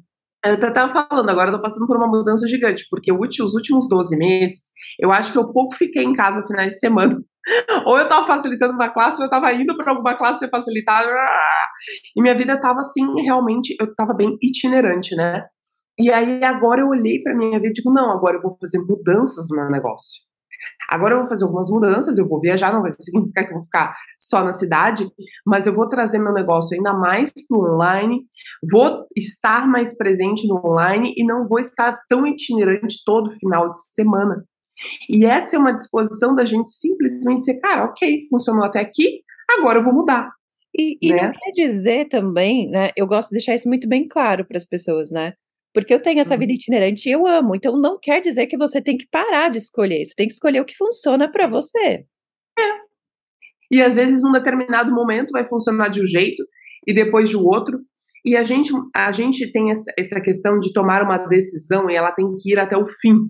eu 0.45 0.55
estava 0.55 1.07
falando, 1.09 1.31
agora 1.31 1.53
tô 1.53 1.63
passando 1.63 1.87
por 1.87 1.97
uma 1.97 2.09
mudança 2.09 2.47
gigante, 2.49 2.87
porque 2.91 3.13
os 3.13 3.55
últimos 3.55 3.89
12 3.89 4.17
meses, 4.17 4.71
eu 4.99 5.13
acho 5.13 5.33
que 5.33 5.39
eu 5.39 5.53
pouco 5.53 5.77
fiquei 5.77 6.03
em 6.03 6.13
casa 6.13 6.47
finais 6.47 6.75
de 6.75 6.81
semana. 6.81 7.17
Ou 7.87 7.97
eu 7.97 8.03
estava 8.03 8.27
facilitando 8.27 8.75
uma 8.75 8.93
classe, 8.93 9.19
ou 9.19 9.23
eu 9.23 9.27
estava 9.27 9.53
indo 9.53 9.77
para 9.77 9.93
alguma 9.93 10.17
classe 10.17 10.41
ser 10.41 10.51
facilitada. 10.51 11.09
E 12.17 12.21
minha 12.21 12.37
vida 12.37 12.55
estava 12.55 12.79
assim, 12.79 13.07
realmente, 13.23 13.77
eu 13.81 13.87
estava 13.87 14.13
bem 14.13 14.37
itinerante, 14.43 15.15
né? 15.15 15.45
E 15.97 16.11
aí 16.11 16.43
agora 16.43 16.81
eu 16.81 16.89
olhei 16.89 17.23
para 17.23 17.37
minha 17.37 17.59
vida 17.61 17.69
e 17.69 17.73
digo, 17.73 17.93
não, 17.93 18.11
agora 18.11 18.37
eu 18.37 18.43
vou 18.43 18.57
fazer 18.61 18.81
mudanças 18.81 19.47
no 19.49 19.57
meu 19.57 19.71
negócio. 19.71 20.26
Agora 20.89 21.15
eu 21.15 21.21
vou 21.21 21.29
fazer 21.29 21.45
algumas 21.45 21.71
mudanças, 21.71 22.19
eu 22.19 22.29
vou 22.29 22.41
viajar, 22.41 22.73
não 22.73 22.83
vai 22.83 22.93
significar 22.99 23.45
que 23.45 23.51
eu 23.51 23.57
vou 23.57 23.65
ficar 23.65 23.95
só 24.19 24.45
na 24.45 24.53
cidade, 24.53 25.07
mas 25.45 25.67
eu 25.67 25.75
vou 25.75 25.89
trazer 25.89 26.19
meu 26.19 26.33
negócio 26.33 26.77
ainda 26.77 26.93
mais 26.93 27.33
para 27.49 27.59
o 27.59 27.75
online, 27.75 28.25
vou 28.71 29.07
estar 29.17 29.67
mais 29.67 29.97
presente 29.97 30.47
no 30.47 30.61
online 30.65 31.15
e 31.17 31.25
não 31.25 31.47
vou 31.49 31.59
estar 31.59 31.99
tão 32.09 32.27
itinerante 32.27 33.03
todo 33.05 33.31
final 33.31 33.73
de 33.73 33.79
semana. 33.93 34.45
E 35.09 35.25
essa 35.25 35.57
é 35.57 35.59
uma 35.59 35.75
disposição 35.75 36.35
da 36.35 36.45
gente 36.45 36.71
simplesmente 36.71 37.41
dizer, 37.41 37.61
cara, 37.61 37.85
ok, 37.85 38.27
funcionou 38.31 38.65
até 38.65 38.81
aqui, 38.81 39.23
agora 39.59 39.79
eu 39.79 39.85
vou 39.85 39.95
mudar. 39.95 40.31
E, 40.79 40.99
e 41.01 41.11
né? 41.11 41.23
não 41.23 41.31
quer 41.31 41.53
dizer 41.53 42.09
também, 42.09 42.69
né? 42.69 42.91
Eu 42.95 43.07
gosto 43.07 43.31
de 43.31 43.37
deixar 43.37 43.55
isso 43.55 43.69
muito 43.69 43.89
bem 43.89 44.07
claro 44.07 44.45
para 44.45 44.59
as 44.59 44.67
pessoas, 44.67 45.11
né? 45.11 45.33
Porque 45.77 45.93
eu 45.93 46.01
tenho 46.01 46.21
essa 46.21 46.33
uhum. 46.33 46.41
vida 46.41 46.55
itinerante 46.55 47.07
e 47.07 47.13
eu 47.13 47.27
amo. 47.27 47.55
Então 47.55 47.79
não 47.79 47.99
quer 48.01 48.23
dizer 48.23 48.47
que 48.47 48.57
você 48.57 48.81
tem 48.81 48.97
que 48.97 49.07
parar 49.11 49.51
de 49.51 49.59
escolher. 49.59 50.07
Você 50.07 50.15
tem 50.17 50.27
que 50.27 50.33
escolher 50.33 50.59
o 50.59 50.65
que 50.65 50.75
funciona 50.75 51.31
para 51.31 51.47
você. 51.47 52.07
É. 52.59 52.63
E 53.71 53.83
às 53.83 53.95
vezes, 53.95 54.23
num 54.23 54.33
determinado 54.33 54.91
momento, 54.91 55.33
vai 55.33 55.47
funcionar 55.47 55.91
de 55.91 56.01
um 56.01 56.07
jeito 56.07 56.43
e 56.87 56.95
depois 56.95 57.29
de 57.29 57.37
outro. 57.37 57.79
E 58.25 58.35
a 58.39 58.43
gente, 58.43 58.73
a 58.97 59.13
gente 59.13 59.53
tem 59.53 59.71
essa, 59.71 59.93
essa 59.99 60.19
questão 60.19 60.59
de 60.59 60.73
tomar 60.73 61.03
uma 61.03 61.19
decisão 61.19 61.91
e 61.91 61.95
ela 61.95 62.11
tem 62.11 62.25
que 62.39 62.53
ir 62.55 62.59
até 62.59 62.75
o 62.75 62.87
fim. 62.99 63.29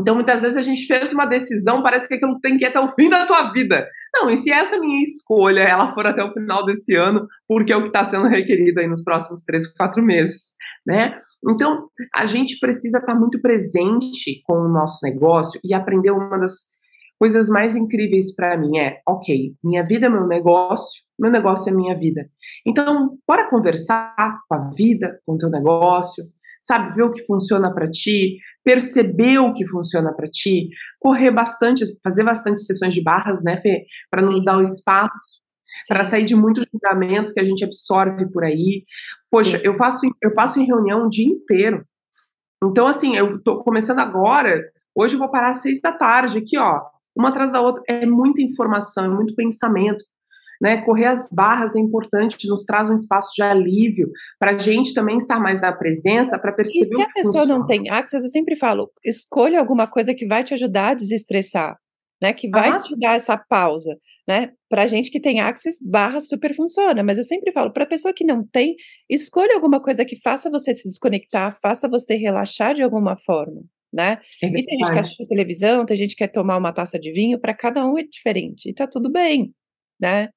Então, 0.00 0.14
muitas 0.14 0.42
vezes 0.42 0.56
a 0.56 0.62
gente 0.62 0.86
fez 0.86 1.12
uma 1.12 1.26
decisão, 1.26 1.82
parece 1.82 2.08
que 2.08 2.14
aquilo 2.14 2.38
tem 2.40 2.56
que 2.56 2.64
ir 2.64 2.68
até 2.68 2.80
o 2.80 2.92
fim 2.94 3.08
da 3.08 3.26
tua 3.26 3.52
vida. 3.52 3.86
Não, 4.14 4.30
e 4.30 4.36
se 4.36 4.50
essa 4.50 4.78
minha 4.78 5.02
escolha 5.02 5.60
ela 5.60 5.92
for 5.92 6.06
até 6.06 6.22
o 6.22 6.32
final 6.32 6.64
desse 6.64 6.94
ano, 6.94 7.26
porque 7.48 7.72
é 7.72 7.76
o 7.76 7.82
que 7.82 7.88
está 7.88 8.04
sendo 8.04 8.28
requerido 8.28 8.80
aí 8.80 8.86
nos 8.86 9.02
próximos 9.02 9.42
três, 9.44 9.66
quatro 9.66 10.02
meses, 10.02 10.54
né? 10.86 11.20
Então, 11.48 11.88
a 12.16 12.26
gente 12.26 12.58
precisa 12.58 12.98
estar 12.98 13.12
tá 13.12 13.18
muito 13.18 13.40
presente 13.40 14.42
com 14.44 14.54
o 14.54 14.68
nosso 14.68 14.98
negócio 15.02 15.60
e 15.62 15.74
aprender 15.74 16.10
uma 16.10 16.38
das 16.38 16.68
coisas 17.18 17.48
mais 17.48 17.76
incríveis 17.76 18.34
para 18.34 18.56
mim 18.56 18.78
é, 18.78 19.00
ok, 19.06 19.54
minha 19.62 19.84
vida 19.84 20.06
é 20.06 20.08
meu 20.08 20.26
negócio, 20.26 21.02
meu 21.18 21.30
negócio 21.30 21.70
é 21.70 21.74
minha 21.74 21.96
vida. 21.96 22.28
Então, 22.66 23.16
bora 23.26 23.48
conversar 23.48 24.14
com 24.48 24.54
a 24.54 24.70
vida, 24.70 25.20
com 25.24 25.34
o 25.34 25.38
teu 25.38 25.50
negócio, 25.50 26.24
sabe, 26.62 26.94
ver 26.94 27.02
o 27.02 27.12
que 27.12 27.24
funciona 27.24 27.72
para 27.72 27.86
ti, 27.86 28.38
perceber 28.64 29.38
o 29.38 29.52
que 29.52 29.66
funciona 29.66 30.12
para 30.12 30.28
ti, 30.28 30.70
correr 30.98 31.30
bastante, 31.30 31.84
fazer 32.02 32.24
bastante 32.24 32.62
sessões 32.62 32.94
de 32.94 33.02
barras, 33.02 33.44
né, 33.44 33.60
Fê, 33.60 33.84
para 34.10 34.22
nos 34.22 34.40
Sim. 34.40 34.44
dar 34.46 34.58
o 34.58 34.62
espaço 34.62 35.44
para 35.88 36.04
sair 36.04 36.24
de 36.24 36.34
muitos 36.34 36.64
julgamentos 36.72 37.32
que 37.32 37.40
a 37.40 37.44
gente 37.44 37.62
absorve 37.62 38.30
por 38.32 38.42
aí. 38.42 38.84
Poxa, 39.30 39.60
eu 39.62 39.76
faço 39.76 40.06
eu 40.22 40.32
passo 40.32 40.58
em 40.58 40.66
reunião 40.66 41.06
o 41.06 41.10
dia 41.10 41.26
inteiro. 41.26 41.84
Então 42.64 42.86
assim, 42.86 43.14
eu 43.16 43.42
tô 43.42 43.62
começando 43.62 43.98
agora, 43.98 44.62
hoje 44.94 45.14
eu 45.14 45.18
vou 45.18 45.30
parar 45.30 45.50
às 45.50 45.60
seis 45.60 45.80
da 45.82 45.92
tarde 45.92 46.38
aqui, 46.38 46.56
ó, 46.58 46.80
uma 47.14 47.28
atrás 47.28 47.52
da 47.52 47.60
outra, 47.60 47.82
é 47.86 48.06
muita 48.06 48.40
informação, 48.40 49.04
é 49.04 49.08
muito 49.08 49.34
pensamento 49.34 50.02
né? 50.64 50.80
Correr 50.80 51.04
as 51.04 51.28
barras 51.30 51.76
é 51.76 51.78
importante, 51.78 52.48
nos 52.48 52.64
traz 52.64 52.88
um 52.88 52.94
espaço 52.94 53.32
de 53.36 53.42
alívio 53.42 54.10
para 54.38 54.52
a 54.52 54.58
gente 54.58 54.94
também 54.94 55.18
estar 55.18 55.38
mais 55.38 55.60
na 55.60 55.70
presença, 55.70 56.38
para 56.38 56.54
perceber. 56.54 56.86
E 56.86 56.86
se 56.86 57.02
a 57.02 57.08
pessoa 57.10 57.42
funciona. 57.42 57.58
não 57.58 57.66
tem 57.66 57.90
access, 57.90 58.24
eu 58.24 58.30
sempre 58.30 58.56
falo, 58.56 58.90
escolha 59.04 59.60
alguma 59.60 59.86
coisa 59.86 60.14
que 60.14 60.26
vai 60.26 60.42
te 60.42 60.54
ajudar 60.54 60.88
a 60.88 60.94
desestressar, 60.94 61.76
né? 62.22 62.32
Que 62.32 62.48
vai 62.48 62.70
ah, 62.70 62.78
te 62.78 62.98
dar 62.98 63.14
essa 63.14 63.36
pausa. 63.36 63.94
Né? 64.26 64.52
Para 64.70 64.86
gente 64.86 65.10
que 65.10 65.20
tem 65.20 65.38
Access, 65.38 65.86
barra 65.86 66.18
super 66.18 66.54
funciona, 66.56 67.02
mas 67.02 67.18
eu 67.18 67.24
sempre 67.24 67.52
falo, 67.52 67.70
para 67.70 67.84
pessoa 67.84 68.14
que 68.14 68.24
não 68.24 68.42
tem, 68.42 68.74
escolha 69.06 69.54
alguma 69.54 69.82
coisa 69.82 70.02
que 70.02 70.18
faça 70.22 70.50
você 70.50 70.72
se 70.72 70.88
desconectar, 70.88 71.58
faça 71.60 71.86
você 71.86 72.16
relaxar 72.16 72.72
de 72.72 72.82
alguma 72.82 73.18
forma, 73.18 73.60
né? 73.92 74.18
É 74.42 74.46
e 74.46 74.64
tem 74.64 74.78
gente 74.78 74.92
que 74.92 74.98
assiste 74.98 75.28
televisão, 75.28 75.84
tem 75.84 75.98
gente 75.98 76.16
que 76.16 76.24
quer 76.24 76.32
tomar 76.32 76.56
uma 76.56 76.72
taça 76.72 76.98
de 76.98 77.12
vinho, 77.12 77.38
para 77.38 77.52
cada 77.52 77.84
um 77.84 77.98
é 77.98 78.02
diferente, 78.02 78.70
e 78.70 78.72
tá 78.72 78.86
tudo 78.86 79.12
bem, 79.12 79.52
né? 80.00 80.30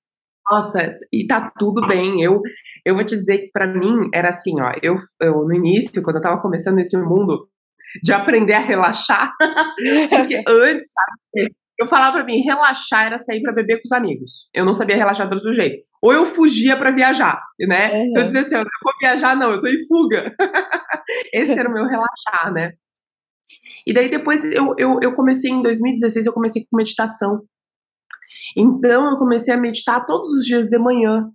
Nossa, 0.49 0.97
e 1.11 1.27
tá 1.27 1.51
tudo 1.57 1.85
bem. 1.87 2.21
Eu, 2.21 2.41
eu 2.85 2.95
vou 2.95 3.05
te 3.05 3.15
dizer 3.15 3.39
que 3.39 3.51
para 3.51 3.67
mim 3.67 4.09
era 4.13 4.29
assim, 4.29 4.53
ó. 4.61 4.71
Eu, 4.81 4.95
eu 5.21 5.45
no 5.45 5.53
início, 5.53 6.01
quando 6.01 6.17
eu 6.17 6.21
tava 6.21 6.41
começando 6.41 6.75
nesse 6.75 6.97
mundo 6.97 7.49
de 8.03 8.13
aprender 8.13 8.53
a 8.53 8.59
relaxar, 8.59 9.33
porque 10.09 10.41
antes, 10.47 10.91
sabe, 10.91 11.53
eu 11.79 11.87
falava 11.87 12.17
pra 12.17 12.25
mim, 12.25 12.41
relaxar 12.41 13.05
era 13.05 13.17
sair 13.17 13.41
para 13.41 13.53
beber 13.53 13.77
com 13.77 13.83
os 13.85 13.91
amigos. 13.91 14.49
Eu 14.53 14.65
não 14.65 14.73
sabia 14.73 14.95
relaxar 14.95 15.29
do 15.29 15.35
outro 15.35 15.53
jeito. 15.53 15.83
Ou 16.01 16.11
eu 16.11 16.25
fugia 16.33 16.75
para 16.75 16.91
viajar, 16.91 17.39
né? 17.59 17.91
Uhum. 17.93 18.13
Eu 18.17 18.23
dizia 18.23 18.41
assim, 18.41 18.55
eu 18.55 18.63
não 18.63 18.69
vou 18.83 18.93
viajar 18.99 19.35
não, 19.35 19.51
eu 19.51 19.61
tô 19.61 19.67
em 19.67 19.85
fuga. 19.87 20.35
Esse 21.31 21.57
era 21.57 21.69
o 21.69 21.73
meu 21.73 21.85
relaxar, 21.85 22.51
né? 22.51 22.73
E 23.85 23.93
daí 23.93 24.09
depois 24.09 24.43
eu, 24.43 24.73
eu, 24.77 24.99
eu 25.01 25.15
comecei 25.15 25.51
em 25.51 25.61
2016, 25.61 26.25
eu 26.25 26.33
comecei 26.33 26.65
com 26.69 26.77
meditação. 26.77 27.43
Então 28.57 29.11
eu 29.11 29.17
comecei 29.17 29.53
a 29.53 29.57
meditar 29.57 30.03
todos 30.05 30.29
os 30.29 30.43
dias 30.43 30.67
de 30.67 30.79
manhã. 30.79 31.29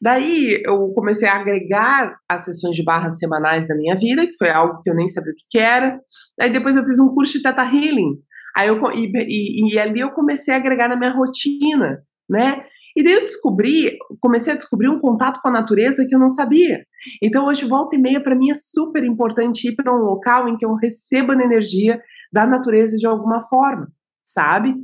Daí 0.00 0.62
eu 0.64 0.92
comecei 0.94 1.28
a 1.28 1.36
agregar 1.36 2.16
as 2.30 2.44
sessões 2.44 2.74
de 2.74 2.82
barras 2.82 3.18
semanais 3.18 3.68
na 3.68 3.76
minha 3.76 3.96
vida, 3.96 4.26
que 4.26 4.36
foi 4.38 4.50
algo 4.50 4.80
que 4.82 4.90
eu 4.90 4.94
nem 4.94 5.08
sabia 5.08 5.32
o 5.32 5.34
que, 5.50 5.58
era. 5.58 5.98
Daí 6.38 6.52
depois 6.52 6.76
eu 6.76 6.84
fiz 6.84 6.98
um 6.98 7.14
curso 7.14 7.34
de 7.34 7.42
Teta 7.42 7.62
Healing. 7.62 8.18
Aí 8.56 8.68
eu, 8.68 8.80
e, 8.92 9.10
e, 9.14 9.74
e 9.74 9.78
ali 9.78 10.00
eu 10.00 10.10
comecei 10.12 10.54
a 10.54 10.56
agregar 10.56 10.88
na 10.88 10.96
minha 10.96 11.12
rotina, 11.12 11.98
né? 12.28 12.64
E 12.96 13.04
daí 13.04 13.12
eu 13.12 13.20
descobri, 13.22 13.96
comecei 14.20 14.54
a 14.54 14.56
descobrir 14.56 14.88
um 14.88 14.98
contato 14.98 15.40
com 15.42 15.48
a 15.48 15.52
natureza 15.52 16.06
que 16.08 16.14
eu 16.14 16.18
não 16.18 16.30
sabia. 16.30 16.82
Então 17.22 17.46
hoje 17.46 17.68
volta 17.68 17.94
e 17.94 17.98
meia 18.00 18.22
para 18.22 18.34
mim 18.34 18.50
é 18.50 18.54
super 18.54 19.04
importante 19.04 19.68
ir 19.68 19.74
para 19.76 19.94
um 19.94 20.02
local 20.02 20.48
em 20.48 20.56
que 20.56 20.64
eu 20.64 20.74
receba 20.74 21.34
energia 21.34 22.00
da 22.32 22.46
natureza 22.46 22.96
de 22.96 23.06
alguma 23.06 23.46
forma, 23.48 23.88
sabe? 24.22 24.74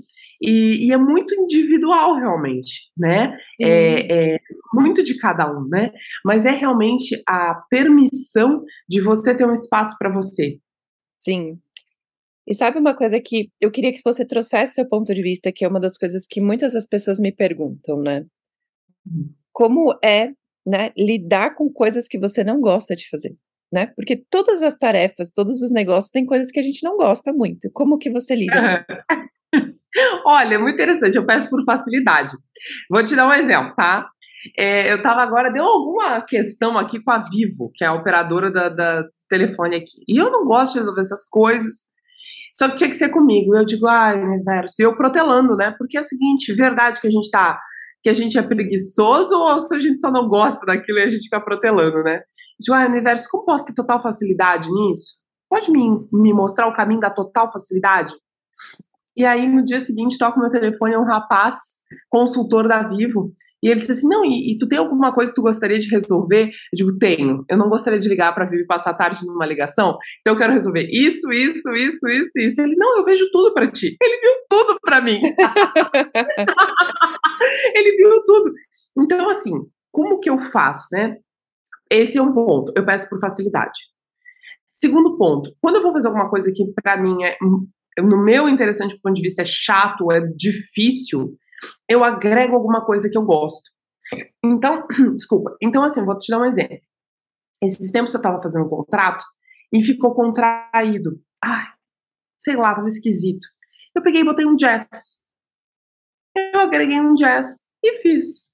E, 0.42 0.88
e, 0.88 0.92
é 0.92 0.96
muito 0.96 1.32
individual 1.34 2.16
realmente, 2.16 2.90
né? 2.98 3.36
É, 3.60 4.34
é, 4.34 4.38
muito 4.74 5.04
de 5.04 5.16
cada 5.16 5.48
um, 5.48 5.68
né? 5.68 5.92
Mas 6.24 6.44
é 6.44 6.50
realmente 6.50 7.22
a 7.28 7.54
permissão 7.70 8.64
de 8.88 9.00
você 9.00 9.36
ter 9.36 9.46
um 9.46 9.52
espaço 9.52 9.96
para 9.98 10.12
você. 10.12 10.58
Sim. 11.20 11.60
E 12.46 12.54
sabe 12.54 12.78
uma 12.78 12.94
coisa 12.94 13.20
que 13.20 13.50
eu 13.60 13.70
queria 13.70 13.92
que 13.92 14.00
você 14.04 14.26
trouxesse 14.26 14.74
seu 14.74 14.88
ponto 14.88 15.14
de 15.14 15.22
vista, 15.22 15.52
que 15.52 15.64
é 15.64 15.68
uma 15.68 15.78
das 15.78 15.96
coisas 15.96 16.26
que 16.28 16.40
muitas 16.40 16.72
das 16.72 16.88
pessoas 16.88 17.20
me 17.20 17.30
perguntam, 17.30 18.00
né? 18.00 18.26
Hum. 19.06 19.32
Como 19.52 19.96
é, 20.04 20.32
né, 20.66 20.90
lidar 20.98 21.54
com 21.54 21.72
coisas 21.72 22.08
que 22.08 22.18
você 22.18 22.42
não 22.42 22.60
gosta 22.60 22.96
de 22.96 23.08
fazer, 23.08 23.36
né? 23.72 23.92
Porque 23.94 24.16
todas 24.28 24.60
as 24.60 24.76
tarefas, 24.76 25.30
todos 25.30 25.62
os 25.62 25.72
negócios 25.72 26.10
têm 26.10 26.26
coisas 26.26 26.50
que 26.50 26.58
a 26.58 26.62
gente 26.62 26.82
não 26.82 26.96
gosta 26.96 27.32
muito. 27.32 27.70
Como 27.72 27.96
que 27.96 28.10
você 28.10 28.34
lida? 28.34 28.84
Olha, 30.24 30.58
muito 30.58 30.74
interessante, 30.74 31.16
eu 31.16 31.26
peço 31.26 31.50
por 31.50 31.64
facilidade. 31.64 32.32
Vou 32.90 33.04
te 33.04 33.14
dar 33.14 33.28
um 33.28 33.32
exemplo, 33.32 33.74
tá? 33.74 34.08
É, 34.58 34.90
eu 34.90 34.96
estava 34.96 35.22
agora, 35.22 35.52
deu 35.52 35.64
alguma 35.64 36.20
questão 36.22 36.76
aqui 36.76 37.00
com 37.00 37.12
a 37.12 37.18
Vivo, 37.18 37.70
que 37.74 37.84
é 37.84 37.86
a 37.86 37.94
operadora 37.94 38.50
da, 38.50 38.68
da, 38.68 39.04
telefone 39.28 39.76
aqui. 39.76 40.02
E 40.08 40.20
eu 40.20 40.30
não 40.30 40.44
gosto 40.44 40.72
de 40.72 40.80
resolver 40.80 41.00
essas 41.00 41.28
coisas, 41.28 41.86
só 42.52 42.68
que 42.68 42.76
tinha 42.76 42.90
que 42.90 42.96
ser 42.96 43.10
comigo. 43.10 43.54
Eu 43.54 43.64
digo, 43.64 43.86
ai, 43.86 44.20
universo, 44.20 44.74
e 44.80 44.84
eu 44.84 44.96
protelando, 44.96 45.56
né? 45.56 45.74
Porque 45.78 45.96
é 45.96 46.00
o 46.00 46.04
seguinte, 46.04 46.54
verdade 46.54 47.00
que 47.00 47.06
a 47.06 47.10
gente 47.10 47.30
tá, 47.30 47.60
que 48.02 48.08
a 48.08 48.14
gente 48.14 48.36
é 48.36 48.42
preguiçoso 48.42 49.34
ou 49.34 49.60
se 49.60 49.74
a 49.76 49.80
gente 49.80 50.00
só 50.00 50.10
não 50.10 50.28
gosta 50.28 50.64
daquilo 50.66 50.98
e 50.98 51.02
a 51.02 51.08
gente 51.08 51.24
fica 51.24 51.40
protelando, 51.40 52.02
né? 52.02 52.16
Eu 52.16 52.22
digo, 52.60 52.74
ai, 52.74 52.88
universo, 52.88 53.28
como 53.30 53.44
posso 53.44 53.66
ter 53.66 53.74
total 53.74 54.02
facilidade 54.02 54.68
nisso? 54.70 55.16
Pode 55.48 55.70
me, 55.70 56.08
me 56.12 56.32
mostrar 56.32 56.66
o 56.66 56.74
caminho 56.74 57.00
da 57.00 57.10
total 57.10 57.52
facilidade? 57.52 58.12
E 59.16 59.24
aí, 59.24 59.48
no 59.48 59.64
dia 59.64 59.80
seguinte, 59.80 60.18
toca 60.18 60.38
o 60.38 60.40
meu 60.40 60.50
telefone, 60.50 60.94
é 60.94 60.98
um 60.98 61.04
rapaz, 61.04 61.54
consultor 62.08 62.66
da 62.66 62.88
Vivo, 62.88 63.32
E 63.62 63.68
ele 63.68 63.80
disse 63.80 63.92
assim: 63.92 64.08
Não, 64.08 64.24
e, 64.24 64.52
e, 64.52 64.58
tu 64.58 64.66
tem 64.66 64.78
alguma 64.78 65.12
coisa 65.14 65.30
que 65.30 65.36
tu 65.36 65.42
gostaria 65.42 65.78
de 65.78 65.88
resolver? 65.88 66.46
Eu 66.46 66.50
digo: 66.74 66.98
Tenho. 66.98 67.44
Eu 67.48 67.58
não 67.58 67.68
gostaria 67.68 67.98
de 67.98 68.08
ligar 68.08 68.34
para 68.34 68.48
Vivi 68.48 68.66
passar 68.66 68.90
a 68.90 68.94
tarde 68.94 69.26
numa 69.26 69.46
ligação, 69.46 69.96
então 70.20 70.34
eu 70.34 70.38
quero 70.38 70.52
resolver 70.52 70.88
isso, 70.90 71.30
isso, 71.30 71.70
isso, 71.72 72.08
isso, 72.08 72.40
isso. 72.40 72.60
Ele: 72.60 72.74
Não, 72.74 72.98
eu 72.98 73.04
vejo 73.04 73.30
tudo 73.30 73.52
para 73.52 73.70
ti. 73.70 73.96
Ele 74.00 74.20
viu 74.20 74.32
tudo 74.48 74.78
para 74.82 75.00
mim. 75.00 75.20
ele 77.74 77.96
viu 77.96 78.24
tudo. 78.24 78.52
Então, 78.98 79.30
assim, 79.30 79.52
como 79.92 80.20
que 80.20 80.30
eu 80.30 80.38
faço, 80.50 80.88
né? 80.92 81.16
Esse 81.90 82.18
é 82.18 82.22
um 82.22 82.32
ponto. 82.32 82.72
Eu 82.74 82.86
peço 82.86 83.08
por 83.08 83.20
facilidade. 83.20 83.78
Segundo 84.72 85.18
ponto, 85.18 85.50
quando 85.60 85.76
eu 85.76 85.82
vou 85.82 85.92
fazer 85.92 86.08
alguma 86.08 86.30
coisa 86.30 86.50
que 86.52 86.64
para 86.82 87.00
mim 87.00 87.22
é, 87.22 87.36
no 87.98 88.22
meu 88.24 88.48
interessante 88.48 88.98
ponto 89.00 89.14
de 89.14 89.22
vista, 89.22 89.42
é 89.42 89.46
chato, 89.46 90.10
é 90.12 90.20
difícil, 90.36 91.36
eu 91.88 92.02
agrego 92.02 92.54
alguma 92.54 92.84
coisa 92.84 93.08
que 93.10 93.16
eu 93.16 93.22
gosto. 93.22 93.70
Então, 94.44 94.86
desculpa. 95.14 95.56
Então, 95.62 95.82
assim, 95.82 96.04
vou 96.04 96.16
te 96.16 96.30
dar 96.30 96.40
um 96.40 96.44
exemplo. 96.44 96.78
Esses 97.62 97.92
tempos 97.92 98.12
eu 98.12 98.18
estava 98.18 98.42
fazendo 98.42 98.66
um 98.66 98.68
contrato 98.68 99.24
e 99.72 99.82
ficou 99.82 100.14
contraído. 100.14 101.20
Ai, 101.42 101.66
sei 102.38 102.56
lá, 102.56 102.74
tava 102.74 102.88
esquisito. 102.88 103.46
Eu 103.94 104.02
peguei 104.02 104.22
e 104.22 104.24
botei 104.24 104.44
um 104.44 104.56
jazz. 104.56 105.22
Eu 106.54 106.60
agreguei 106.60 107.00
um 107.00 107.14
jazz 107.14 107.60
e 107.84 107.98
fiz. 107.98 108.52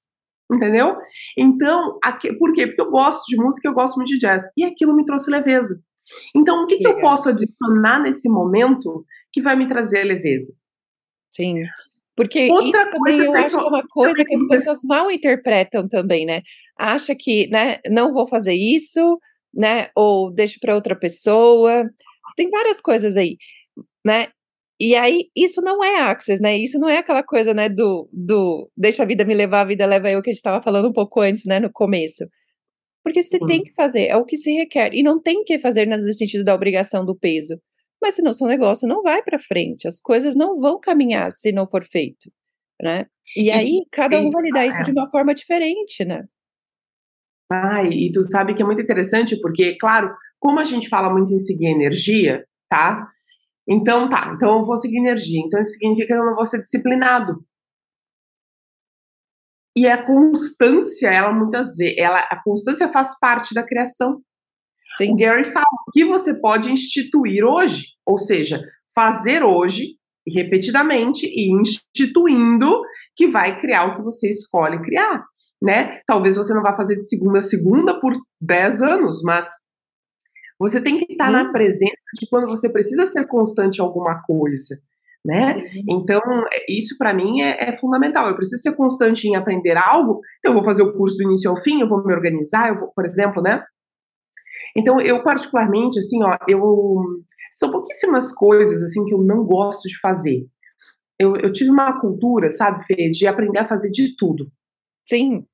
Entendeu? 0.51 0.97
Então, 1.37 1.99
aqui, 2.03 2.33
por 2.35 2.53
quê? 2.53 2.67
Porque 2.67 2.81
eu 2.81 2.91
gosto 2.91 3.25
de 3.29 3.37
música, 3.37 3.69
eu 3.69 3.75
gosto 3.75 3.97
muito 3.97 4.09
de 4.09 4.19
jazz. 4.19 4.43
E 4.57 4.65
aquilo 4.65 4.95
me 4.95 5.05
trouxe 5.05 5.31
leveza. 5.31 5.83
Então, 6.35 6.63
o 6.63 6.67
que, 6.67 6.79
que 6.79 6.87
eu 6.87 6.99
posso 7.01 7.29
adicionar 7.29 8.01
nesse 8.01 8.29
momento 8.31 9.05
que 9.33 9.43
vai 9.43 9.57
me 9.57 9.69
trazer 9.69 10.05
leveza? 10.05 10.55
Sim. 11.33 11.65
Porque 12.17 12.51
Outra 12.51 12.91
também 12.91 13.21
eu 13.21 13.35
acho 13.35 13.59
uma 13.59 13.87
coisa 13.87 14.25
que 14.25 14.35
as 14.35 14.47
pessoas 14.49 14.81
mal 14.83 15.09
interpretam 15.09 15.87
também, 15.89 16.27
né? 16.27 16.43
Acha 16.77 17.15
que, 17.15 17.47
né, 17.49 17.79
não 17.89 18.13
vou 18.13 18.27
fazer 18.27 18.55
isso, 18.55 19.21
né? 19.55 19.87
Ou 19.95 20.33
deixo 20.33 20.59
para 20.61 20.75
outra 20.75 20.99
pessoa. 20.99 21.89
Tem 22.37 22.51
várias 22.51 22.81
coisas 22.81 23.17
aí, 23.17 23.37
né? 24.05 24.27
E 24.81 24.95
aí, 24.95 25.29
isso 25.37 25.61
não 25.61 25.83
é 25.83 26.01
access, 26.03 26.41
né? 26.41 26.57
Isso 26.57 26.79
não 26.79 26.89
é 26.89 26.99
aquela 26.99 27.23
coisa, 27.23 27.53
né, 27.53 27.69
do, 27.69 28.09
do 28.13 28.71
deixa 28.77 29.03
a 29.03 29.07
vida 29.07 29.25
me 29.25 29.35
levar, 29.35 29.63
a 29.63 29.65
vida 29.65 29.85
leva 29.87 30.11
eu, 30.11 30.23
que 30.23 30.31
a 30.31 30.33
gente 30.33 30.39
estava 30.39 30.63
falando 30.63 30.89
um 30.89 30.93
pouco 30.93 31.21
antes, 31.21 31.45
né, 31.45 31.59
no 31.59 31.71
começo. 31.73 32.25
Porque 33.05 33.23
você 33.23 33.39
tem 33.41 33.63
que 33.63 33.73
fazer, 33.75 34.07
é 34.07 34.17
o 34.17 34.25
que 34.25 34.37
se 34.37 34.53
requer. 34.53 34.93
E 34.93 35.03
não 35.03 35.21
tem 35.21 35.43
que 35.45 35.59
fazer 35.59 35.87
no 35.87 36.13
sentido 36.13 36.45
da 36.45 36.55
obrigação 36.55 37.05
do 37.05 37.17
peso. 37.17 37.61
Mas 38.01 38.15
senão 38.15 38.33
seu 38.33 38.47
negócio 38.47 38.89
não 38.89 39.03
vai 39.03 39.23
para 39.23 39.39
frente, 39.39 39.89
as 39.89 40.01
coisas 40.01 40.37
não 40.37 40.59
vão 40.61 40.79
caminhar 40.79 41.33
se 41.33 41.53
não 41.53 41.67
for 41.67 41.85
feito, 41.85 42.31
né? 42.81 43.07
E 43.37 43.51
aí 43.51 43.85
cada 43.91 44.21
um 44.21 44.31
vai 44.31 44.45
lidar 44.45 44.67
isso 44.67 44.83
de 44.83 44.93
uma 44.93 45.11
forma 45.11 45.35
diferente, 45.35 46.05
né? 46.05 46.25
Ai, 47.51 47.89
e 47.89 48.13
tu 48.13 48.23
sabe 48.23 48.55
que 48.55 48.63
é 48.63 48.67
muito 48.67 48.81
interessante 48.81 49.41
porque, 49.41 49.77
claro, 49.79 50.15
como 50.39 50.61
a 50.61 50.65
gente 50.65 50.89
fala 50.89 51.11
muito 51.11 51.33
em 51.33 51.39
seguir 51.39 51.67
energia, 51.67 52.47
tá? 52.69 53.09
Então 53.69 54.09
tá, 54.09 54.33
então 54.35 54.59
eu 54.59 54.65
vou 54.65 54.77
seguir 54.77 54.99
energia. 54.99 55.41
Então 55.45 55.61
isso 55.61 55.73
significa 55.73 56.15
que 56.15 56.21
eu 56.21 56.25
não 56.25 56.35
vou 56.35 56.47
ser 56.47 56.61
disciplinado. 56.61 57.45
E 59.77 59.87
a 59.87 60.05
constância, 60.05 61.09
ela 61.09 61.33
muitas 61.33 61.77
vezes, 61.77 61.97
ela, 61.99 62.19
a 62.19 62.43
constância 62.43 62.91
faz 62.91 63.19
parte 63.19 63.55
da 63.55 63.65
criação. 63.65 64.21
Sim. 64.97 65.13
O 65.13 65.17
Gary 65.17 65.45
fala 65.45 65.67
que 65.93 66.05
você 66.05 66.35
pode 66.35 66.73
instituir 66.73 67.45
hoje, 67.45 67.87
ou 68.07 68.19
seja, 68.19 68.63
fazer 68.95 69.43
hoje 69.43 69.99
repetidamente 70.27 71.27
e 71.27 71.51
instituindo 71.53 72.83
que 73.17 73.29
vai 73.29 73.61
criar 73.61 73.87
o 73.87 73.97
que 73.97 74.03
você 74.03 74.29
escolhe 74.29 74.83
criar, 74.83 75.25
né? 75.63 76.01
Talvez 76.07 76.37
você 76.37 76.53
não 76.55 76.63
vá 76.63 76.77
fazer 76.77 76.97
de 76.97 77.09
segunda 77.09 77.39
a 77.39 77.43
segunda 77.43 77.99
por 78.01 78.13
10 78.41 78.83
anos, 78.83 79.23
mas 79.23 79.47
você 80.59 80.81
tem 80.81 80.99
que 80.99 81.13
estar 81.13 81.31
na 81.31 81.53
presença 81.53 81.95
de 82.21 82.29
quando 82.29 82.49
você 82.49 82.71
precisa 82.71 83.07
ser 83.07 83.27
constante 83.27 83.79
em 83.79 83.83
alguma 83.83 84.21
coisa, 84.23 84.77
né? 85.25 85.55
Uhum. 85.55 86.03
Então, 86.03 86.21
isso 86.69 86.97
para 86.99 87.15
mim 87.15 87.41
é, 87.41 87.71
é, 87.71 87.79
fundamental. 87.79 88.29
Eu 88.29 88.37
preciso 88.37 88.61
ser 88.61 88.75
constante 88.75 89.29
em 89.29 89.37
aprender 89.37 89.77
algo, 89.77 90.21
então 90.39 90.53
eu 90.53 90.57
vou 90.57 90.65
fazer 90.65 90.83
o 90.83 90.93
curso 90.93 91.17
do 91.17 91.23
início 91.23 91.51
ao 91.51 91.63
fim, 91.63 91.81
eu 91.81 91.89
vou 91.89 92.05
me 92.05 92.13
organizar, 92.13 92.69
eu 92.69 92.77
vou, 92.77 92.93
por 92.95 93.05
exemplo, 93.05 93.41
né? 93.41 93.63
Então, 94.77 95.01
eu 95.01 95.23
particularmente, 95.23 95.99
assim, 95.99 96.23
ó, 96.23 96.37
eu 96.47 97.05
são 97.59 97.73
pouquíssimas 97.73 98.33
coisas 98.33 98.83
assim 98.83 99.05
que 99.05 99.13
eu 99.13 99.19
não 99.19 99.45
gosto 99.45 99.89
de 99.89 99.99
fazer. 99.99 100.47
Eu, 101.19 101.35
eu 101.37 101.53
tive 101.53 101.71
uma 101.71 102.01
cultura, 102.01 102.51
sabe, 102.51 102.85
Fê, 102.87 103.11
de 103.11 103.27
aprender 103.27 103.59
a 103.59 103.67
fazer 103.67 103.91
de 103.91 104.17
tudo. 104.17 104.49
Sim. 105.09 105.45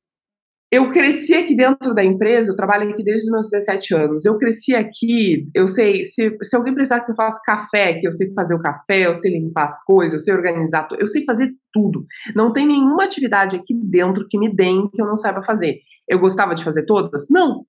Eu 0.70 0.90
cresci 0.90 1.32
aqui 1.34 1.54
dentro 1.54 1.94
da 1.94 2.04
empresa, 2.04 2.50
eu 2.50 2.56
trabalho 2.56 2.90
aqui 2.90 3.02
desde 3.02 3.26
os 3.26 3.32
meus 3.32 3.48
17 3.48 3.94
anos. 3.94 4.24
Eu 4.24 4.36
cresci 4.36 4.74
aqui, 4.74 5.48
eu 5.54 5.66
sei, 5.68 6.04
se, 6.04 6.36
se 6.42 6.56
alguém 6.56 6.74
precisar 6.74 7.00
que 7.00 7.12
eu 7.12 7.16
faça 7.16 7.40
café, 7.44 7.94
que 8.00 8.06
eu 8.06 8.12
sei 8.12 8.32
fazer 8.34 8.54
o 8.54 8.60
café, 8.60 9.06
eu 9.06 9.14
sei 9.14 9.38
limpar 9.38 9.64
as 9.64 9.82
coisas, 9.84 10.14
eu 10.14 10.20
sei 10.20 10.34
organizar, 10.34 10.86
eu 10.98 11.06
sei 11.06 11.24
fazer 11.24 11.50
tudo. 11.72 12.04
Não 12.34 12.52
tem 12.52 12.66
nenhuma 12.66 13.04
atividade 13.04 13.56
aqui 13.56 13.72
dentro 13.72 14.26
que 14.28 14.38
me 14.38 14.54
deem 14.54 14.90
que 14.92 15.00
eu 15.00 15.06
não 15.06 15.16
saiba 15.16 15.42
fazer. 15.42 15.78
Eu 16.08 16.18
gostava 16.18 16.54
de 16.54 16.64
fazer 16.64 16.84
todas? 16.84 17.26
Não. 17.30 17.64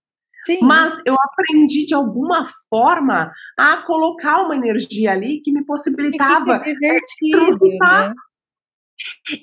Sim. 0.46 0.60
Mas 0.62 1.02
eu 1.06 1.14
aprendi 1.14 1.86
de 1.86 1.96
alguma 1.96 2.48
forma 2.70 3.32
a 3.58 3.78
colocar 3.78 4.44
uma 4.44 4.56
energia 4.56 5.12
ali 5.12 5.42
que 5.42 5.52
me 5.52 5.66
possibilitava. 5.66 6.60
Que 6.60 6.74
divertido, 6.74 7.68
né? 7.80 8.14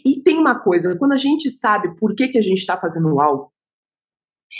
E 0.06 0.22
tem 0.22 0.38
uma 0.38 0.58
coisa, 0.58 0.96
quando 0.98 1.12
a 1.12 1.16
gente 1.16 1.50
sabe 1.50 1.94
por 1.96 2.14
que, 2.14 2.28
que 2.28 2.38
a 2.38 2.42
gente 2.42 2.58
está 2.58 2.78
fazendo 2.78 3.20
algo, 3.20 3.52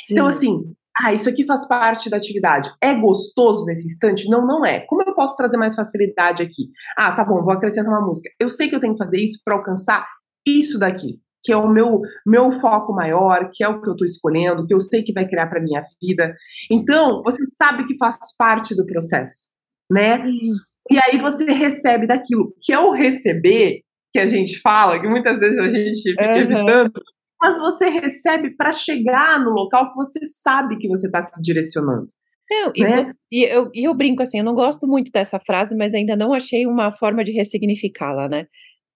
Sim. 0.02 0.14
então 0.14 0.26
assim, 0.26 0.59
ah, 1.00 1.14
isso 1.14 1.28
aqui 1.28 1.46
faz 1.46 1.66
parte 1.66 2.11
da 2.11 2.18
atividade. 2.18 2.70
É 2.81 2.94
gostoso 2.94 3.64
nesse 3.64 3.87
instante? 3.87 4.28
Não, 4.28 4.46
não 4.46 4.66
é. 4.66 4.81
Como 4.81 5.02
eu 5.02 5.14
posso 5.14 5.37
trazer 5.37 5.57
mais 5.57 5.74
facilidade 5.74 6.42
aqui? 6.42 6.70
Ah, 6.96 7.12
tá 7.12 7.24
bom, 7.24 7.42
vou 7.42 7.52
acrescentar 7.52 7.90
uma 7.90 8.07
música. 8.07 8.28
Eu 8.38 8.50
sei 8.50 8.68
que 8.68 8.74
eu 8.74 8.81
tenho 8.81 8.92
que 8.92 8.98
fazer 8.98 9.20
isso 9.20 9.40
para 9.44 9.57
alcançar 9.57 10.07
isso 10.46 10.78
daqui 10.78 11.20
que 11.42 11.52
é 11.52 11.57
o 11.57 11.68
meu, 11.68 12.00
meu 12.26 12.61
foco 12.61 12.92
maior, 12.92 13.50
que 13.52 13.64
é 13.64 13.68
o 13.68 13.81
que 13.81 13.88
eu 13.88 13.92
estou 13.92 14.07
escolhendo, 14.07 14.66
que 14.66 14.74
eu 14.74 14.81
sei 14.81 15.02
que 15.02 15.12
vai 15.12 15.26
criar 15.26 15.48
para 15.48 15.62
minha 15.62 15.83
vida. 16.00 16.35
Então, 16.70 17.22
você 17.22 17.44
sabe 17.46 17.87
que 17.87 17.96
faz 17.96 18.16
parte 18.38 18.74
do 18.74 18.87
processo, 18.87 19.50
né? 19.90 20.24
E 20.90 20.98
aí 21.05 21.20
você 21.20 21.44
recebe 21.52 22.07
daquilo, 22.07 22.52
que 22.62 22.72
é 22.72 22.78
o 22.78 22.92
receber, 22.92 23.81
que 24.12 24.18
a 24.18 24.26
gente 24.26 24.61
fala, 24.61 25.00
que 25.00 25.09
muitas 25.09 25.40
vezes 25.40 25.59
a 25.59 25.68
gente 25.68 26.02
fica 26.02 26.24
uhum. 26.24 26.37
evitando, 26.37 26.92
mas 27.40 27.59
você 27.59 27.88
recebe 27.88 28.55
para 28.57 28.72
chegar 28.72 29.40
no 29.40 29.50
local 29.50 29.90
que 29.90 29.96
você 29.96 30.24
sabe 30.26 30.78
que 30.78 30.88
você 30.88 31.07
está 31.07 31.22
se 31.22 31.42
direcionando. 31.42 32.09
Não, 32.48 32.72
e, 32.76 32.83
né? 32.83 33.02
você, 33.02 33.12
e, 33.33 33.44
eu, 33.44 33.70
e 33.74 33.85
eu 33.85 33.94
brinco 33.94 34.22
assim, 34.22 34.38
eu 34.38 34.44
não 34.44 34.55
gosto 34.55 34.87
muito 34.87 35.11
dessa 35.11 35.40
frase, 35.40 35.76
mas 35.76 35.94
ainda 35.94 36.14
não 36.14 36.33
achei 36.35 36.66
uma 36.66 36.92
forma 36.92 37.24
de 37.24 37.33
ressignificá-la, 37.33 38.28
né? 38.28 38.46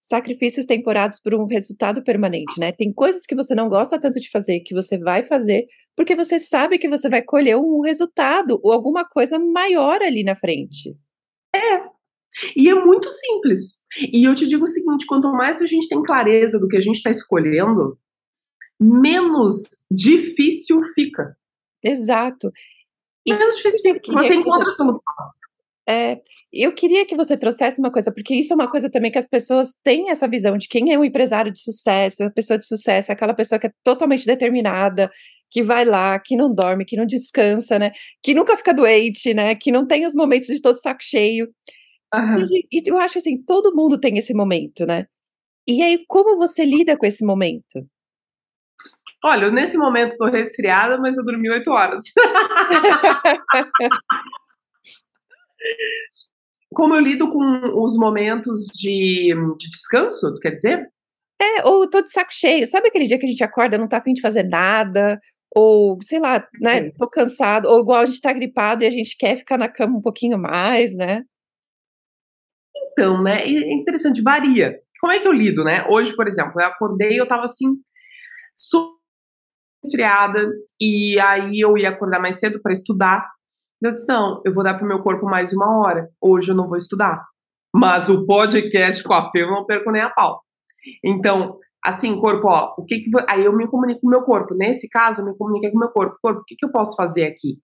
Sacrifícios 0.07 0.65
temporários 0.65 1.19
por 1.19 1.35
um 1.35 1.45
resultado 1.45 2.01
permanente, 2.01 2.57
né? 2.57 2.71
Tem 2.71 2.93
coisas 2.93 3.25
que 3.25 3.35
você 3.35 3.53
não 3.53 3.67
gosta 3.67 3.99
tanto 3.99 4.21
de 4.21 4.29
fazer, 4.29 4.61
que 4.61 4.73
você 4.73 4.97
vai 4.97 5.21
fazer, 5.21 5.65
porque 5.97 6.15
você 6.15 6.39
sabe 6.39 6.77
que 6.77 6.87
você 6.87 7.09
vai 7.09 7.21
colher 7.21 7.57
um 7.57 7.81
resultado 7.81 8.57
ou 8.63 8.71
alguma 8.71 9.03
coisa 9.03 9.37
maior 9.37 10.01
ali 10.01 10.23
na 10.23 10.35
frente. 10.35 10.95
É. 11.53 11.97
E 12.55 12.69
é 12.69 12.73
muito 12.73 13.09
simples. 13.11 13.83
E 14.13 14.23
eu 14.23 14.33
te 14.33 14.47
digo 14.47 14.63
o 14.63 14.67
seguinte: 14.67 15.05
quanto 15.05 15.29
mais 15.33 15.61
a 15.61 15.65
gente 15.65 15.89
tem 15.89 16.01
clareza 16.01 16.57
do 16.57 16.69
que 16.69 16.77
a 16.77 16.81
gente 16.81 16.95
está 16.95 17.11
escolhendo, 17.11 17.99
menos 18.79 19.63
difícil 19.91 20.81
fica. 20.95 21.35
Exato. 21.83 22.49
E 23.25 23.33
menos 23.33 23.57
difícil 23.57 23.93
fica. 23.95 24.13
Você 24.13 24.35
encontra 24.35 24.69
a 24.69 24.73
solução. 24.73 25.01
É, 25.89 26.19
eu 26.51 26.73
queria 26.73 27.05
que 27.05 27.15
você 27.15 27.37
trouxesse 27.37 27.79
uma 27.79 27.89
coisa, 27.89 28.11
porque 28.11 28.35
isso 28.35 28.51
é 28.51 28.55
uma 28.55 28.69
coisa 28.69 28.89
também 28.89 29.09
que 29.09 29.17
as 29.17 29.27
pessoas 29.27 29.73
têm 29.83 30.09
essa 30.09 30.27
visão 30.27 30.57
de 30.57 30.67
quem 30.67 30.93
é 30.93 30.99
um 30.99 31.03
empresário 31.03 31.51
de 31.51 31.61
sucesso, 31.61 32.25
a 32.25 32.29
pessoa 32.29 32.57
de 32.57 32.67
sucesso, 32.67 33.09
é 33.09 33.13
aquela 33.13 33.33
pessoa 33.33 33.57
que 33.57 33.67
é 33.67 33.71
totalmente 33.85 34.25
determinada, 34.25 35.09
que 35.49 35.63
vai 35.63 35.85
lá, 35.85 36.19
que 36.19 36.35
não 36.35 36.53
dorme, 36.53 36.83
que 36.83 36.97
não 36.97 37.05
descansa, 37.05 37.79
né? 37.79 37.91
Que 38.21 38.33
nunca 38.33 38.57
fica 38.57 38.73
doente, 38.73 39.33
né? 39.33 39.55
Que 39.55 39.71
não 39.71 39.87
tem 39.87 40.05
os 40.05 40.13
momentos 40.13 40.49
de 40.49 40.61
todo 40.61 40.75
saco 40.75 41.01
cheio. 41.01 41.47
Uhum. 42.13 42.43
E 42.71 42.81
eu 42.85 42.97
acho 42.97 43.17
assim, 43.17 43.41
todo 43.41 43.73
mundo 43.73 43.97
tem 43.97 44.17
esse 44.17 44.33
momento, 44.33 44.85
né? 44.85 45.05
E 45.65 45.81
aí, 45.81 46.03
como 46.07 46.37
você 46.37 46.65
lida 46.65 46.97
com 46.97 47.05
esse 47.05 47.25
momento? 47.25 47.87
Olha, 49.23 49.49
nesse 49.51 49.77
momento 49.77 50.11
estou 50.11 50.27
resfriada, 50.27 50.97
mas 50.97 51.17
eu 51.17 51.25
dormi 51.25 51.49
oito 51.49 51.71
horas. 51.71 52.01
Como 56.73 56.95
eu 56.95 57.01
lido 57.01 57.29
com 57.29 57.83
os 57.83 57.97
momentos 57.97 58.65
de, 58.73 59.33
de 59.57 59.69
descanso, 59.69 60.33
quer 60.41 60.51
dizer? 60.51 60.87
É, 61.41 61.65
ou 61.65 61.89
tô 61.89 62.01
de 62.01 62.11
saco 62.11 62.33
cheio. 62.33 62.67
Sabe 62.67 62.87
aquele 62.87 63.05
dia 63.05 63.17
que 63.17 63.25
a 63.25 63.29
gente 63.29 63.43
acorda, 63.43 63.77
não 63.77 63.87
tá 63.87 63.97
afim 63.97 64.13
de 64.13 64.21
fazer 64.21 64.43
nada? 64.43 65.19
Ou, 65.55 65.97
sei 66.01 66.19
lá, 66.19 66.45
né, 66.59 66.83
Sim. 66.83 66.91
tô 66.97 67.09
cansado. 67.09 67.67
Ou 67.67 67.81
igual 67.81 68.01
a 68.01 68.05
gente 68.05 68.21
tá 68.21 68.33
gripado 68.33 68.83
e 68.83 68.87
a 68.87 68.91
gente 68.91 69.15
quer 69.17 69.37
ficar 69.37 69.57
na 69.57 69.69
cama 69.69 69.97
um 69.97 70.01
pouquinho 70.01 70.37
mais, 70.37 70.95
né? 70.95 71.23
Então, 72.91 73.21
né, 73.21 73.43
é 73.43 73.73
interessante, 73.73 74.21
varia. 74.21 74.79
Como 74.99 75.13
é 75.13 75.19
que 75.19 75.27
eu 75.27 75.31
lido, 75.31 75.63
né? 75.63 75.85
Hoje, 75.87 76.15
por 76.15 76.27
exemplo, 76.27 76.59
eu 76.59 76.65
acordei 76.65 77.11
e 77.11 77.17
eu 77.17 77.27
tava 77.27 77.43
assim, 77.43 77.75
super 78.55 78.97
esfriada, 79.83 80.51
e 80.81 81.19
aí 81.19 81.59
eu 81.59 81.77
ia 81.77 81.89
acordar 81.89 82.19
mais 82.19 82.39
cedo 82.39 82.59
para 82.61 82.73
estudar. 82.73 83.29
Eu 83.81 83.93
disse: 83.93 84.07
não, 84.07 84.41
eu 84.43 84.53
vou 84.53 84.63
dar 84.63 84.75
pro 84.75 84.87
meu 84.87 85.01
corpo 85.01 85.25
mais 85.25 85.53
uma 85.53 85.79
hora. 85.79 86.09
Hoje 86.21 86.51
eu 86.51 86.55
não 86.55 86.67
vou 86.67 86.77
estudar. 86.77 87.23
Mas 87.73 88.09
o 88.09 88.25
podcast 88.25 89.03
com 89.03 89.13
a 89.13 89.29
Fê 89.29 89.43
eu 89.43 89.51
não 89.51 89.65
perco 89.65 89.91
nem 89.91 90.01
a 90.01 90.09
pau. 90.09 90.41
Então, 91.03 91.59
assim, 91.85 92.19
corpo, 92.19 92.47
ó, 92.47 92.73
o 92.77 92.85
que 92.85 92.99
que. 92.99 93.11
Aí 93.29 93.45
eu 93.45 93.55
me 93.55 93.67
comunico 93.67 94.01
com 94.01 94.07
o 94.07 94.09
meu 94.09 94.23
corpo. 94.23 94.55
Nesse 94.55 94.89
caso, 94.89 95.21
eu 95.21 95.25
me 95.25 95.37
comuniquei 95.37 95.69
com 95.69 95.77
o 95.77 95.79
meu 95.79 95.89
corpo. 95.89 96.17
Corpo, 96.21 96.41
o 96.41 96.43
que, 96.43 96.55
que 96.55 96.65
eu 96.65 96.71
posso 96.71 96.95
fazer 96.95 97.25
aqui? 97.25 97.59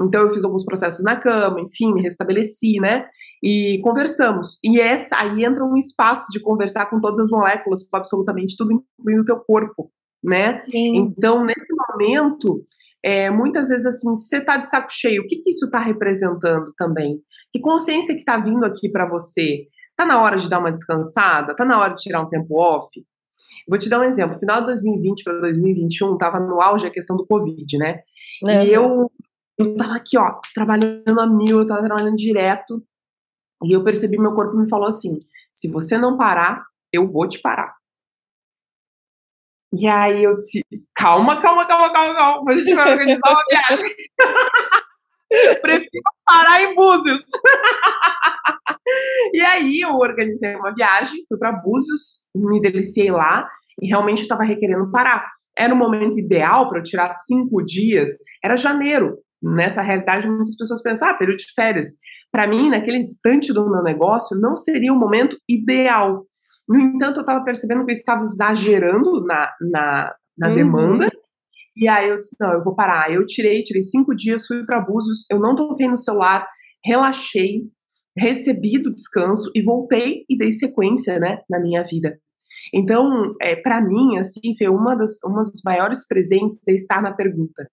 Então, 0.00 0.22
eu 0.22 0.34
fiz 0.34 0.44
alguns 0.44 0.64
processos 0.64 1.04
na 1.04 1.16
cama, 1.16 1.60
enfim, 1.60 1.92
me 1.92 2.00
restabeleci, 2.00 2.80
né? 2.80 3.06
E 3.42 3.80
conversamos. 3.82 4.58
E 4.62 4.80
essa 4.80 5.16
aí 5.16 5.44
entra 5.44 5.64
um 5.64 5.76
espaço 5.76 6.32
de 6.32 6.40
conversar 6.40 6.86
com 6.86 7.00
todas 7.00 7.18
as 7.18 7.30
moléculas, 7.30 7.86
com 7.88 7.96
absolutamente 7.96 8.56
tudo, 8.56 8.72
incluindo 8.98 9.22
o 9.22 9.24
teu 9.24 9.40
corpo, 9.40 9.90
né? 10.22 10.64
Sim. 10.70 10.96
Então, 10.96 11.44
nesse 11.44 11.74
momento, 11.74 12.64
é, 13.04 13.30
muitas 13.30 13.68
vezes 13.68 13.86
assim, 13.86 14.08
você 14.10 14.40
tá 14.40 14.56
de 14.56 14.68
saco 14.68 14.88
cheio, 14.90 15.22
o 15.22 15.26
que, 15.26 15.36
que 15.36 15.50
isso 15.50 15.66
está 15.66 15.78
representando 15.78 16.72
também? 16.76 17.20
Que 17.52 17.60
consciência 17.60 18.14
que 18.14 18.20
está 18.20 18.38
vindo 18.38 18.64
aqui 18.64 18.90
para 18.90 19.08
você? 19.08 19.66
Tá 19.96 20.04
na 20.04 20.20
hora 20.20 20.36
de 20.36 20.48
dar 20.48 20.58
uma 20.58 20.70
descansada? 20.70 21.54
Tá 21.56 21.64
na 21.64 21.78
hora 21.78 21.94
de 21.94 22.02
tirar 22.02 22.20
um 22.20 22.28
tempo 22.28 22.58
off? 22.60 22.88
Vou 23.68 23.78
te 23.78 23.88
dar 23.88 24.00
um 24.00 24.04
exemplo. 24.04 24.38
Final 24.38 24.60
de 24.60 24.66
2020 24.68 25.24
para 25.24 25.40
2021, 25.40 26.16
tava 26.16 26.40
no 26.40 26.60
auge 26.60 26.86
a 26.86 26.90
questão 26.90 27.16
do 27.16 27.26
Covid, 27.26 27.78
né? 27.78 28.00
Uhum. 28.42 28.62
E 28.62 28.72
eu, 28.72 29.10
eu 29.58 29.76
tava 29.76 29.96
aqui, 29.96 30.16
ó, 30.16 30.40
trabalhando 30.54 31.20
a 31.20 31.26
mil, 31.26 31.60
eu 31.60 31.66
tava 31.66 31.82
trabalhando 31.82 32.16
direto. 32.16 32.82
E 33.64 33.72
eu 33.72 33.84
percebi, 33.84 34.18
meu 34.18 34.34
corpo 34.34 34.56
me 34.56 34.68
falou 34.68 34.86
assim: 34.86 35.18
se 35.52 35.70
você 35.70 35.98
não 35.98 36.16
parar, 36.16 36.64
eu 36.92 37.10
vou 37.10 37.28
te 37.28 37.40
parar. 37.40 37.74
E 39.72 39.86
aí 39.86 40.24
eu 40.24 40.36
disse: 40.36 40.62
calma, 40.94 41.40
calma, 41.40 41.66
calma, 41.66 41.92
calma, 41.92 42.14
calma, 42.14 42.52
a 42.52 42.54
gente 42.54 42.74
vai 42.74 42.92
organizar 42.92 43.30
uma 43.30 43.44
viagem. 43.50 43.94
Prefiro 45.60 46.02
parar 46.24 46.62
em 46.62 46.74
Búzios. 46.74 47.20
e 49.34 49.40
aí 49.42 49.80
eu 49.80 49.90
organizei 49.90 50.56
uma 50.56 50.74
viagem, 50.74 51.22
fui 51.28 51.38
para 51.38 51.52
Búzios, 51.52 52.22
me 52.34 52.60
deliciei 52.60 53.10
lá 53.10 53.46
e 53.80 53.88
realmente 53.88 54.22
estava 54.22 54.42
requerendo 54.42 54.90
parar. 54.90 55.30
Era 55.56 55.74
o 55.74 55.76
momento 55.76 56.18
ideal 56.18 56.68
para 56.68 56.78
eu 56.78 56.82
tirar 56.82 57.10
cinco 57.10 57.62
dias, 57.62 58.10
era 58.42 58.56
janeiro. 58.56 59.18
Nessa 59.42 59.82
realidade, 59.82 60.28
muitas 60.28 60.56
pessoas 60.56 60.82
pensam, 60.82 61.08
ah, 61.08 61.14
período 61.14 61.38
de 61.38 61.52
férias. 61.54 61.88
Para 62.32 62.46
mim, 62.46 62.70
naquele 62.70 62.98
instante 62.98 63.52
do 63.52 63.70
meu 63.70 63.82
negócio, 63.82 64.38
não 64.38 64.56
seria 64.56 64.92
o 64.92 64.98
momento 64.98 65.36
ideal. 65.48 66.24
No 66.68 66.78
entanto, 66.78 67.18
eu 67.18 67.22
estava 67.22 67.44
percebendo 67.44 67.84
que 67.84 67.92
eu 67.92 67.94
estava 67.94 68.20
exagerando 68.20 69.24
na, 69.24 69.52
na, 69.60 70.14
na 70.36 70.48
uhum. 70.48 70.54
demanda. 70.54 71.06
E 71.76 71.88
aí 71.88 72.08
eu 72.08 72.18
disse: 72.18 72.36
não, 72.38 72.52
eu 72.52 72.62
vou 72.62 72.74
parar. 72.74 73.10
Eu 73.12 73.24
tirei, 73.24 73.62
tirei 73.62 73.82
cinco 73.82 74.14
dias, 74.14 74.46
fui 74.46 74.64
para 74.66 74.80
Búzios, 74.80 75.24
eu 75.30 75.38
não 75.38 75.56
toquei 75.56 75.88
no 75.88 75.96
celular, 75.96 76.46
relaxei, 76.84 77.62
recebi 78.16 78.82
do 78.82 78.92
descanso 78.92 79.50
e 79.54 79.62
voltei 79.62 80.24
e 80.28 80.36
dei 80.36 80.52
sequência 80.52 81.18
né, 81.18 81.40
na 81.48 81.60
minha 81.60 81.84
vida. 81.84 82.18
Então, 82.74 83.34
é, 83.40 83.56
para 83.56 83.80
mim, 83.80 84.18
assim, 84.18 84.54
foi 84.58 84.68
uma 84.68 84.94
das, 84.94 85.18
uma 85.24 85.42
dos 85.42 85.62
maiores 85.64 86.06
presentes 86.06 86.58
é 86.68 86.72
estar 86.72 87.00
na 87.00 87.14
pergunta. 87.14 87.66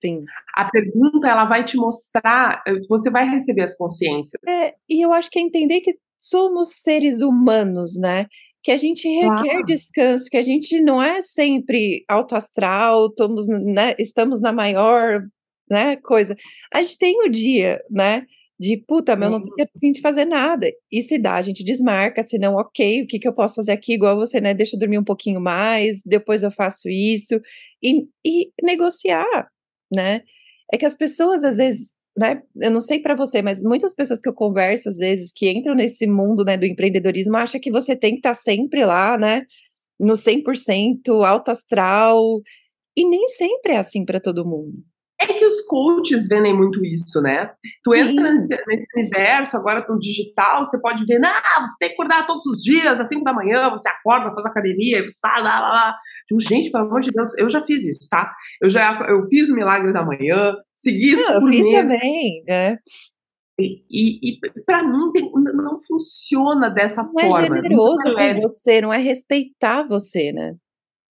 Sim. 0.00 0.24
A 0.56 0.68
pergunta, 0.68 1.28
ela 1.28 1.44
vai 1.44 1.64
te 1.64 1.76
mostrar, 1.76 2.62
você 2.88 3.10
vai 3.10 3.28
receber 3.28 3.62
as 3.62 3.76
consciências. 3.76 4.40
É, 4.48 4.74
e 4.88 5.04
eu 5.04 5.12
acho 5.12 5.30
que 5.30 5.38
é 5.38 5.42
entender 5.42 5.80
que 5.80 5.96
somos 6.22 6.76
seres 6.76 7.20
humanos, 7.20 7.98
né? 7.98 8.26
Que 8.62 8.70
a 8.70 8.76
gente 8.76 9.08
requer 9.08 9.42
claro. 9.42 9.64
descanso, 9.64 10.30
que 10.30 10.36
a 10.36 10.42
gente 10.42 10.80
não 10.80 11.02
é 11.02 11.20
sempre 11.20 12.04
alto 12.08 12.36
astral, 12.36 13.08
estamos, 13.08 13.48
né, 13.48 13.96
estamos 13.98 14.40
na 14.40 14.52
maior 14.52 15.20
né, 15.68 15.96
coisa. 15.96 16.36
A 16.72 16.80
gente 16.80 16.96
tem 16.96 17.20
o 17.26 17.28
dia, 17.28 17.82
né? 17.90 18.24
De 18.60 18.76
puta, 18.76 19.16
meu, 19.16 19.28
não 19.28 19.42
tem 19.42 19.66
tempo 19.66 19.92
de 19.92 20.00
fazer 20.00 20.24
nada. 20.24 20.70
E 20.92 21.02
se 21.02 21.18
dá, 21.18 21.34
a 21.34 21.42
gente 21.42 21.64
desmarca, 21.64 22.22
se 22.22 22.38
não, 22.38 22.54
ok, 22.54 23.02
o 23.02 23.06
que, 23.08 23.18
que 23.18 23.26
eu 23.26 23.32
posso 23.32 23.56
fazer 23.56 23.72
aqui? 23.72 23.94
Igual 23.94 24.16
você, 24.16 24.40
né? 24.40 24.54
Deixa 24.54 24.76
eu 24.76 24.78
dormir 24.78 24.98
um 24.98 25.04
pouquinho 25.04 25.40
mais, 25.40 26.00
depois 26.06 26.44
eu 26.44 26.50
faço 26.52 26.88
isso. 26.88 27.40
E, 27.82 28.06
e 28.24 28.52
negociar, 28.62 29.48
né? 29.92 30.22
É 30.72 30.78
que 30.78 30.86
as 30.86 30.94
pessoas, 30.94 31.42
às 31.42 31.56
vezes, 31.56 31.90
né, 32.16 32.42
eu 32.56 32.70
não 32.70 32.80
sei 32.80 33.00
para 33.00 33.14
você, 33.14 33.42
mas 33.42 33.62
muitas 33.62 33.94
pessoas 33.94 34.20
que 34.20 34.28
eu 34.28 34.34
converso 34.34 34.88
às 34.88 34.98
vezes 34.98 35.32
que 35.34 35.50
entram 35.50 35.74
nesse 35.74 36.06
mundo, 36.06 36.44
né, 36.44 36.56
do 36.56 36.66
empreendedorismo, 36.66 37.36
acham 37.36 37.60
que 37.60 37.70
você 37.70 37.96
tem 37.96 38.12
que 38.12 38.18
estar 38.18 38.30
tá 38.30 38.34
sempre 38.34 38.84
lá, 38.84 39.16
né, 39.18 39.46
no 39.98 40.14
100% 40.16 41.24
alto 41.24 41.50
astral, 41.50 42.42
e 42.96 43.08
nem 43.08 43.28
sempre 43.28 43.72
é 43.72 43.78
assim 43.78 44.04
para 44.04 44.20
todo 44.20 44.46
mundo. 44.46 44.74
É 45.22 45.26
que 45.26 45.44
os 45.44 45.60
coaches 45.62 46.26
vendem 46.26 46.56
muito 46.56 46.84
isso, 46.84 47.20
né? 47.20 47.52
Tu 47.84 47.94
entra 47.94 48.32
nesse, 48.32 48.56
nesse, 48.66 48.86
universo 48.98 49.56
agora 49.56 49.80
do 49.80 49.96
digital, 49.98 50.64
você 50.64 50.80
pode 50.80 51.04
ver, 51.04 51.20
não, 51.20 51.30
você 51.60 51.76
tem 51.78 51.88
que 51.90 51.94
acordar 51.94 52.26
todos 52.26 52.44
os 52.46 52.60
dias, 52.60 52.98
às 52.98 53.08
5 53.08 53.22
da 53.22 53.32
manhã, 53.32 53.70
você 53.70 53.88
acorda, 53.88 54.34
faz 54.34 54.46
academia, 54.46 55.02
você 55.02 55.18
faz 55.20 55.42
lá, 55.42 55.60
lá, 55.60 55.68
lá. 55.68 55.96
Tipo, 56.26 56.40
gente, 56.40 56.70
pelo 56.72 56.86
amor 56.86 57.00
de 57.00 57.12
Deus, 57.12 57.38
eu 57.38 57.48
já 57.48 57.62
fiz 57.64 57.86
isso, 57.86 58.08
tá? 58.10 58.32
Eu 58.60 58.68
já 58.68 58.98
eu 59.08 59.24
fiz 59.28 59.48
o 59.48 59.54
milagre 59.54 59.92
da 59.92 60.04
manhã, 60.04 60.56
segui 60.74 61.12
isso 61.12 61.24
não, 61.24 61.40
por 61.40 61.52
eu 61.52 61.62
fiz 61.62 61.66
também, 61.66 62.42
né? 62.48 62.78
E, 63.60 63.84
e, 63.90 64.34
e 64.34 64.62
para 64.66 64.82
mim 64.82 65.12
tem, 65.12 65.30
não 65.32 65.78
funciona 65.86 66.68
dessa 66.68 67.02
não 67.02 67.12
forma. 67.12 67.28
Não 67.28 67.38
é 67.38 67.44
generoso 67.44 68.14
com 68.14 68.40
você, 68.40 68.80
não 68.80 68.92
é 68.92 68.98
respeitar 68.98 69.86
você, 69.86 70.32
né? 70.32 70.56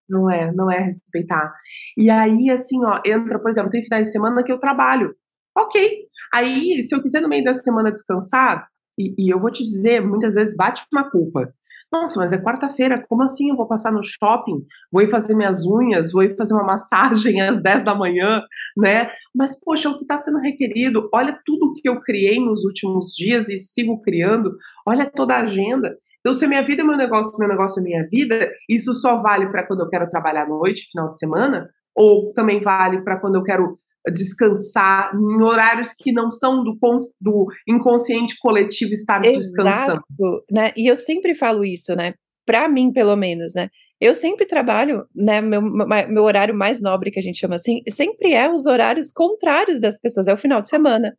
Não 0.09 0.31
é, 0.31 0.53
não 0.53 0.71
é 0.71 0.79
respeitar. 0.79 1.53
E 1.97 2.09
aí, 2.11 2.51
assim, 2.51 2.85
ó, 2.85 3.01
entra, 3.05 3.39
por 3.39 3.51
exemplo, 3.51 3.71
tem 3.71 3.83
finais 3.83 4.07
de 4.07 4.13
semana 4.13 4.43
que 4.43 4.53
eu 4.53 4.59
trabalho. 4.59 5.15
Ok. 5.57 6.07
Aí, 6.33 6.83
se 6.83 6.95
eu 6.95 7.03
quiser 7.03 7.21
no 7.21 7.29
meio 7.29 7.45
da 7.45 7.55
semana 7.55 7.93
descansar, 7.93 8.69
e, 8.99 9.15
e 9.19 9.33
eu 9.33 9.41
vou 9.41 9.51
te 9.51 9.63
dizer, 9.63 10.01
muitas 10.01 10.35
vezes 10.35 10.57
bate 10.57 10.85
uma 10.93 11.11
culpa. 11.11 11.53
Nossa, 11.91 12.21
mas 12.21 12.33
é 12.33 12.39
quarta-feira, 12.39 13.03
como 13.09 13.23
assim 13.23 13.49
eu 13.49 13.57
vou 13.57 13.67
passar 13.67 13.91
no 13.91 14.03
shopping? 14.05 14.63
Vou 14.93 15.01
ir 15.01 15.11
fazer 15.11 15.35
minhas 15.35 15.65
unhas, 15.65 16.13
vou 16.13 16.23
ir 16.23 16.37
fazer 16.37 16.53
uma 16.53 16.65
massagem 16.65 17.41
às 17.49 17.63
10 17.63 17.83
da 17.83 17.95
manhã, 17.95 18.43
né? 18.77 19.11
Mas, 19.35 19.59
poxa, 19.59 19.89
é 19.89 19.91
o 19.91 19.97
que 19.97 20.03
está 20.05 20.19
sendo 20.19 20.39
requerido, 20.39 21.09
olha 21.15 21.39
tudo 21.47 21.73
que 21.75 21.89
eu 21.89 22.01
criei 22.01 22.39
nos 22.39 22.65
últimos 22.65 23.15
dias 23.15 23.49
e 23.49 23.57
sigo 23.57 24.03
criando, 24.03 24.55
olha 24.87 25.11
toda 25.11 25.37
a 25.37 25.43
agenda. 25.43 25.97
Então, 26.21 26.33
se 26.33 26.45
a 26.45 26.49
minha 26.49 26.67
vida 26.67 26.83
é 26.83 26.85
meu 26.85 26.97
negócio, 26.97 27.33
meu 27.39 27.49
negócio 27.49 27.81
é 27.81 27.83
minha 27.83 28.07
vida, 28.09 28.51
isso 28.69 28.93
só 28.95 29.23
vale 29.23 29.51
para 29.51 29.67
quando 29.67 29.81
eu 29.81 29.89
quero 29.89 30.11
trabalhar 30.11 30.45
à 30.45 30.49
noite, 30.49 30.89
final 30.91 31.11
de 31.11 31.19
semana, 31.19 31.69
ou 31.95 32.33
também 32.33 32.61
vale 32.61 33.03
para 33.03 33.19
quando 33.19 33.37
eu 33.37 33.43
quero 33.43 33.79
descansar 34.13 35.11
em 35.15 35.43
horários 35.43 35.93
que 35.99 36.13
não 36.13 36.31
são 36.31 36.63
do, 36.63 36.77
do 37.21 37.47
inconsciente 37.69 38.37
coletivo 38.41 38.93
estar 38.93 39.25
Exato, 39.25 39.39
descansando. 39.39 40.03
Né? 40.51 40.73
E 40.77 40.91
eu 40.91 40.97
sempre 40.97 41.35
falo 41.35 41.65
isso, 41.65 41.95
né? 41.95 42.15
Para 42.47 42.69
mim, 42.69 42.93
pelo 42.93 43.17
menos, 43.17 43.55
né? 43.55 43.69
Eu 44.01 44.15
sempre 44.15 44.47
trabalho, 44.47 45.05
né? 45.15 45.41
Meu, 45.41 45.61
meu 45.61 46.23
horário 46.23 46.55
mais 46.55 46.81
nobre, 46.81 47.11
que 47.11 47.19
a 47.19 47.23
gente 47.23 47.39
chama 47.39 47.57
assim, 47.57 47.83
sempre 47.89 48.33
é 48.33 48.49
os 48.49 48.67
horários 48.67 49.11
contrários 49.11 49.81
das 49.81 49.99
pessoas. 50.01 50.29
É 50.29 50.35
o 50.35 50.39
final 50.39 50.63
de 50.63 50.69
semana, 50.69 51.15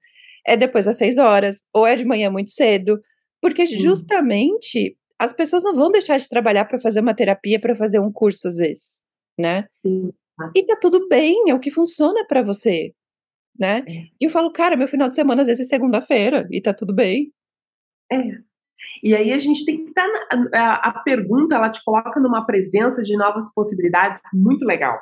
é 0.48 0.56
depois 0.56 0.86
das 0.86 0.98
seis 0.98 1.18
horas, 1.18 1.66
ou 1.74 1.86
é 1.86 1.96
de 1.96 2.06
manhã 2.06 2.32
muito 2.32 2.52
cedo, 2.52 3.00
porque 3.42 3.66
justamente 3.66 4.98
as 5.18 5.34
pessoas 5.34 5.64
não 5.64 5.74
vão 5.74 5.92
deixar 5.92 6.18
de 6.18 6.30
trabalhar 6.30 6.66
para 6.66 6.80
fazer 6.80 7.02
uma 7.02 7.14
terapia, 7.14 7.60
para 7.60 7.76
fazer 7.76 8.00
um 8.00 8.12
curso 8.12 8.48
às 8.48 8.56
vezes, 8.56 9.02
né? 9.38 9.68
Sim. 9.70 10.12
E 10.56 10.64
tá 10.66 10.78
tudo 10.80 11.08
bem, 11.10 11.50
é 11.50 11.54
o 11.54 11.60
que 11.60 11.70
funciona 11.70 12.26
para 12.26 12.42
você, 12.42 12.94
né? 13.60 13.84
É. 13.88 13.92
E 14.20 14.26
eu 14.26 14.30
falo, 14.30 14.52
cara, 14.52 14.78
meu 14.78 14.88
final 14.88 15.10
de 15.10 15.16
semana 15.16 15.42
às 15.42 15.48
vezes 15.48 15.68
é 15.68 15.70
segunda-feira 15.70 16.48
e 16.50 16.62
tá 16.62 16.74
tudo 16.74 16.96
bem. 16.96 17.34
É. 18.12 18.50
E 19.04 19.14
aí 19.14 19.34
a 19.34 19.38
gente 19.38 19.66
tem 19.66 19.84
que 19.84 19.90
estar. 19.90 20.08
Tá 20.08 20.50
a, 20.54 20.90
a, 20.90 21.00
pergunta 21.04 21.56
ela 21.56 21.70
te 21.70 21.84
coloca 21.84 22.20
numa 22.20 22.46
presença 22.46 23.04
de 23.04 23.18
novas 23.18 23.54
possibilidades 23.54 24.22
muito 24.34 24.66
legal. 24.66 24.98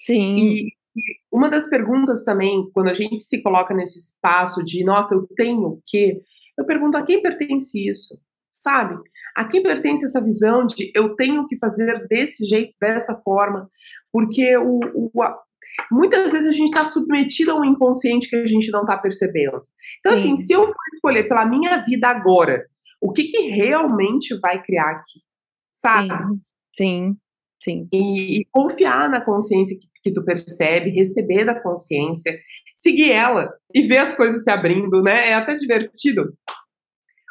Sim. 0.00 0.36
E, 0.36 0.66
e 0.96 1.02
uma 1.32 1.48
das 1.48 1.68
perguntas 1.68 2.24
também, 2.24 2.68
quando 2.74 2.88
a 2.88 2.94
gente 2.94 3.20
se 3.20 3.40
coloca 3.40 3.72
nesse 3.72 3.98
espaço 3.98 4.62
de, 4.64 4.84
nossa, 4.84 5.14
eu 5.14 5.26
tenho 5.36 5.60
o 5.60 5.82
quê? 5.86 6.20
Eu 6.60 6.66
pergunto 6.66 6.98
a 6.98 7.02
quem 7.02 7.22
pertence 7.22 7.88
isso, 7.88 8.20
sabe? 8.50 8.94
A 9.34 9.46
quem 9.48 9.62
pertence 9.62 10.04
essa 10.04 10.22
visão 10.22 10.66
de 10.66 10.92
eu 10.94 11.16
tenho 11.16 11.46
que 11.46 11.56
fazer 11.56 12.06
desse 12.06 12.44
jeito, 12.44 12.74
dessa 12.78 13.16
forma? 13.24 13.66
Porque 14.12 14.58
o, 14.58 14.78
o 14.94 15.22
a, 15.22 15.38
muitas 15.90 16.32
vezes 16.32 16.46
a 16.46 16.52
gente 16.52 16.68
está 16.68 16.84
submetido 16.84 17.52
a 17.52 17.58
um 17.58 17.64
inconsciente 17.64 18.28
que 18.28 18.36
a 18.36 18.46
gente 18.46 18.70
não 18.70 18.82
está 18.82 18.98
percebendo. 18.98 19.62
Então, 20.00 20.12
assim, 20.12 20.22
Sim. 20.22 20.32
assim, 20.34 20.42
se 20.42 20.52
eu 20.52 20.66
for 20.66 20.84
escolher 20.92 21.28
pela 21.28 21.46
minha 21.46 21.78
vida 21.78 22.08
agora, 22.08 22.66
o 23.00 23.10
que, 23.10 23.24
que 23.24 23.48
realmente 23.48 24.38
vai 24.38 24.62
criar 24.62 24.90
aqui? 24.90 25.20
Sabe? 25.74 26.08
Sim, 26.76 27.16
sim. 27.62 27.88
sim. 27.88 27.88
E, 27.90 28.40
e, 28.40 28.44
confiar 28.52 29.08
na 29.08 29.24
consciência 29.24 29.78
que, 29.78 29.88
que 30.02 30.12
tu 30.12 30.22
percebe, 30.22 30.90
receber 30.90 31.46
da 31.46 31.58
consciência, 31.58 32.38
seguir 32.80 33.12
ela 33.12 33.52
e 33.74 33.82
ver 33.82 33.98
as 33.98 34.14
coisas 34.14 34.42
se 34.42 34.50
abrindo, 34.50 35.02
né? 35.02 35.30
É 35.30 35.34
até 35.34 35.54
divertido. 35.54 36.32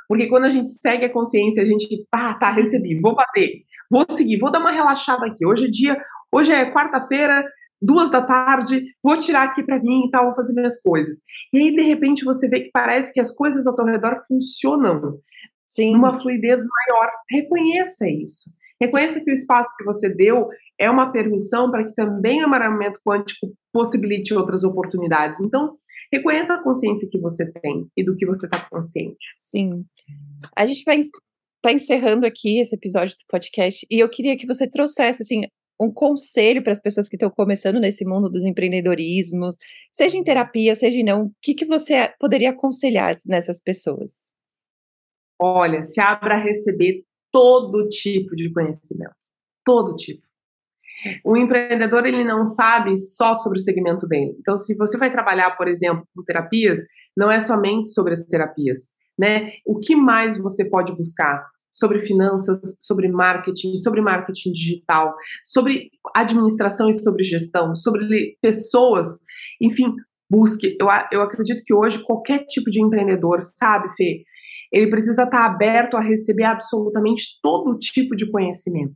Porque 0.07 0.27
quando 0.27 0.45
a 0.45 0.49
gente 0.49 0.71
segue 0.71 1.05
a 1.05 1.13
consciência, 1.13 1.61
a 1.61 1.65
gente, 1.65 1.87
pá, 2.09 2.33
tá, 2.35 2.49
recebi, 2.49 2.99
vou 2.99 3.15
fazer, 3.15 3.63
vou 3.91 4.05
seguir, 4.09 4.39
vou 4.39 4.51
dar 4.51 4.59
uma 4.59 4.71
relaxada 4.71 5.27
aqui. 5.27 5.45
Hoje 5.45 5.65
é 5.65 5.69
dia, 5.69 6.01
hoje 6.31 6.51
é 6.51 6.71
quarta-feira, 6.71 7.43
duas 7.81 8.09
da 8.09 8.21
tarde, 8.21 8.85
vou 9.03 9.17
tirar 9.17 9.43
aqui 9.43 9.63
para 9.63 9.79
mim 9.79 10.07
e 10.07 10.11
tal, 10.11 10.25
vou 10.25 10.35
fazer 10.35 10.53
minhas 10.53 10.81
coisas. 10.81 11.17
E 11.53 11.59
aí, 11.59 11.75
de 11.75 11.83
repente, 11.83 12.25
você 12.25 12.47
vê 12.47 12.61
que 12.61 12.71
parece 12.71 13.13
que 13.13 13.19
as 13.19 13.31
coisas 13.31 13.67
ao 13.67 13.75
teu 13.75 13.85
redor 13.85 14.21
funcionam 14.27 15.19
Sim. 15.67 15.93
numa 15.93 16.13
fluidez 16.19 16.59
maior. 16.59 17.11
Reconheça 17.29 18.09
isso. 18.09 18.49
Reconheça 18.81 19.23
que 19.23 19.29
o 19.29 19.33
espaço 19.33 19.69
que 19.77 19.83
você 19.83 20.09
deu 20.09 20.49
é 20.79 20.89
uma 20.89 21.11
permissão 21.11 21.69
para 21.69 21.85
que 21.85 21.93
também 21.93 22.41
o 22.41 22.45
amaramento 22.45 22.99
quântico 23.05 23.53
possibilite 23.71 24.33
outras 24.33 24.63
oportunidades. 24.63 25.39
Então, 25.41 25.77
reconheça 26.11 26.55
a 26.55 26.63
consciência 26.63 27.07
que 27.11 27.19
você 27.19 27.51
tem 27.51 27.87
e 27.95 28.03
do 28.03 28.15
que 28.15 28.25
você 28.25 28.45
está 28.45 28.65
consciente. 28.69 29.33
Sim. 29.35 29.85
A 30.55 30.65
gente 30.65 30.83
vai 30.85 30.99
tá 31.61 31.73
encerrando 31.73 32.25
aqui 32.25 32.59
esse 32.59 32.73
episódio 32.75 33.15
do 33.15 33.25
podcast 33.27 33.85
e 33.91 33.99
eu 33.99 34.07
queria 34.09 34.37
que 34.37 34.47
você 34.47 34.67
trouxesse 34.67 35.21
assim 35.21 35.41
um 35.81 35.91
conselho 35.91 36.61
para 36.61 36.73
as 36.73 36.81
pessoas 36.81 37.07
que 37.07 37.15
estão 37.15 37.29
começando 37.29 37.79
nesse 37.79 38.05
mundo 38.05 38.29
dos 38.29 38.43
empreendedorismos, 38.43 39.55
seja 39.91 40.17
em 40.17 40.23
terapia, 40.23 40.75
seja 40.75 40.97
em 40.97 41.03
não, 41.03 41.27
o 41.27 41.31
que, 41.41 41.53
que 41.53 41.65
você 41.65 42.13
poderia 42.19 42.49
aconselhar 42.49 43.13
nessas 43.27 43.61
pessoas? 43.61 44.31
Olha, 45.41 45.81
se 45.81 46.01
abra 46.01 46.35
a 46.35 46.43
receber 46.43 47.05
todo 47.31 47.87
tipo 47.87 48.35
de 48.35 48.51
conhecimento, 48.51 49.15
todo 49.63 49.95
tipo. 49.95 50.28
O 51.23 51.37
empreendedor 51.37 52.05
ele 52.05 52.23
não 52.23 52.45
sabe 52.45 52.97
só 52.97 53.33
sobre 53.33 53.57
o 53.57 53.61
segmento 53.61 54.07
dele. 54.07 54.35
Então, 54.39 54.57
se 54.57 54.75
você 54.75 54.97
vai 54.97 55.11
trabalhar, 55.11 55.51
por 55.51 55.67
exemplo, 55.67 56.03
com 56.15 56.23
terapias, 56.23 56.79
não 57.15 57.31
é 57.31 57.39
somente 57.39 57.89
sobre 57.89 58.13
as 58.13 58.23
terapias, 58.23 58.89
né? 59.17 59.51
O 59.65 59.79
que 59.79 59.95
mais 59.95 60.37
você 60.37 60.63
pode 60.63 60.95
buscar? 60.95 61.41
sobre 61.71 62.01
finanças, 62.01 62.59
sobre 62.79 63.07
marketing, 63.07 63.77
sobre 63.77 64.01
marketing 64.01 64.51
digital, 64.51 65.15
sobre 65.45 65.89
administração 66.15 66.89
e 66.89 66.93
sobre 66.93 67.23
gestão, 67.23 67.75
sobre 67.75 68.37
pessoas, 68.41 69.07
enfim, 69.61 69.93
busque. 70.29 70.75
Eu, 70.79 70.87
eu 71.11 71.21
acredito 71.21 71.63
que 71.65 71.73
hoje 71.73 72.03
qualquer 72.03 72.45
tipo 72.47 72.69
de 72.69 72.83
empreendedor, 72.83 73.39
sabe, 73.41 73.87
Fê, 73.95 74.23
ele 74.71 74.89
precisa 74.89 75.23
estar 75.23 75.45
aberto 75.45 75.95
a 75.95 76.01
receber 76.01 76.43
absolutamente 76.43 77.39
todo 77.41 77.77
tipo 77.77 78.15
de 78.15 78.29
conhecimento. 78.29 78.93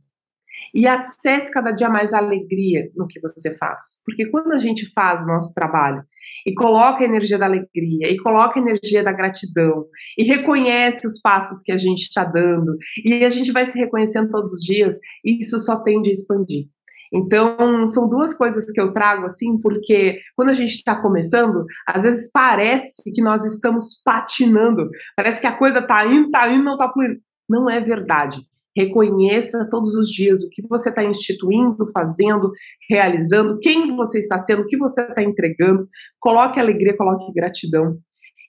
E 0.74 0.88
acesse 0.88 1.52
cada 1.52 1.70
dia 1.70 1.88
mais 1.88 2.12
a 2.12 2.18
alegria 2.18 2.90
no 2.96 3.06
que 3.06 3.20
você 3.20 3.56
faz. 3.56 4.00
Porque 4.04 4.26
quando 4.26 4.52
a 4.52 4.60
gente 4.60 4.90
faz 4.92 5.22
o 5.22 5.28
nosso 5.28 5.54
trabalho 5.54 6.02
e 6.44 6.52
coloca 6.52 7.02
a 7.02 7.06
energia 7.06 7.38
da 7.38 7.46
alegria, 7.46 8.10
e 8.10 8.18
coloca 8.18 8.58
a 8.58 8.62
energia 8.62 9.02
da 9.02 9.12
gratidão, 9.12 9.86
e 10.18 10.24
reconhece 10.24 11.06
os 11.06 11.20
passos 11.20 11.62
que 11.62 11.72
a 11.72 11.78
gente 11.78 12.02
está 12.02 12.24
dando, 12.24 12.76
e 13.04 13.24
a 13.24 13.30
gente 13.30 13.50
vai 13.52 13.64
se 13.64 13.78
reconhecendo 13.78 14.30
todos 14.30 14.52
os 14.52 14.60
dias, 14.60 14.98
isso 15.24 15.58
só 15.58 15.76
tende 15.76 16.10
a 16.10 16.12
expandir. 16.12 16.66
Então, 17.14 17.86
são 17.86 18.08
duas 18.08 18.34
coisas 18.36 18.70
que 18.70 18.80
eu 18.80 18.92
trago 18.92 19.24
assim, 19.24 19.58
porque 19.60 20.18
quando 20.34 20.50
a 20.50 20.54
gente 20.54 20.74
está 20.74 21.00
começando, 21.00 21.64
às 21.86 22.02
vezes 22.02 22.28
parece 22.32 23.02
que 23.14 23.22
nós 23.22 23.44
estamos 23.44 24.02
patinando, 24.04 24.90
parece 25.16 25.40
que 25.40 25.46
a 25.46 25.56
coisa 25.56 25.78
está 25.78 26.04
indo, 26.04 26.26
está 26.26 26.48
indo, 26.48 26.64
não 26.64 26.72
está 26.72 26.92
fluindo. 26.92 27.20
Não 27.48 27.70
é 27.70 27.80
verdade. 27.80 28.42
Reconheça 28.76 29.68
todos 29.70 29.94
os 29.94 30.08
dias 30.08 30.42
o 30.42 30.48
que 30.50 30.66
você 30.68 30.88
está 30.88 31.04
instituindo, 31.04 31.90
fazendo, 31.92 32.50
realizando, 32.90 33.58
quem 33.60 33.94
você 33.94 34.18
está 34.18 34.36
sendo, 34.38 34.62
o 34.62 34.66
que 34.66 34.76
você 34.76 35.02
está 35.02 35.22
entregando. 35.22 35.88
Coloque 36.20 36.58
alegria, 36.58 36.96
coloque 36.96 37.32
gratidão. 37.32 37.98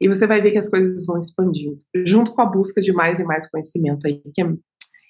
E 0.02 0.08
você 0.08 0.28
vai 0.28 0.42
ver 0.42 0.52
que 0.52 0.58
as 0.58 0.70
coisas 0.70 1.06
vão 1.06 1.20
expandindo, 1.20 1.78
junto 2.06 2.34
com 2.34 2.42
a 2.42 2.46
busca 2.46 2.82
de 2.82 2.92
mais 2.92 3.20
e 3.20 3.24
mais 3.24 3.50
conhecimento 3.50 4.06
aí, 4.06 4.22
que 4.34 4.42
é, 4.42 4.46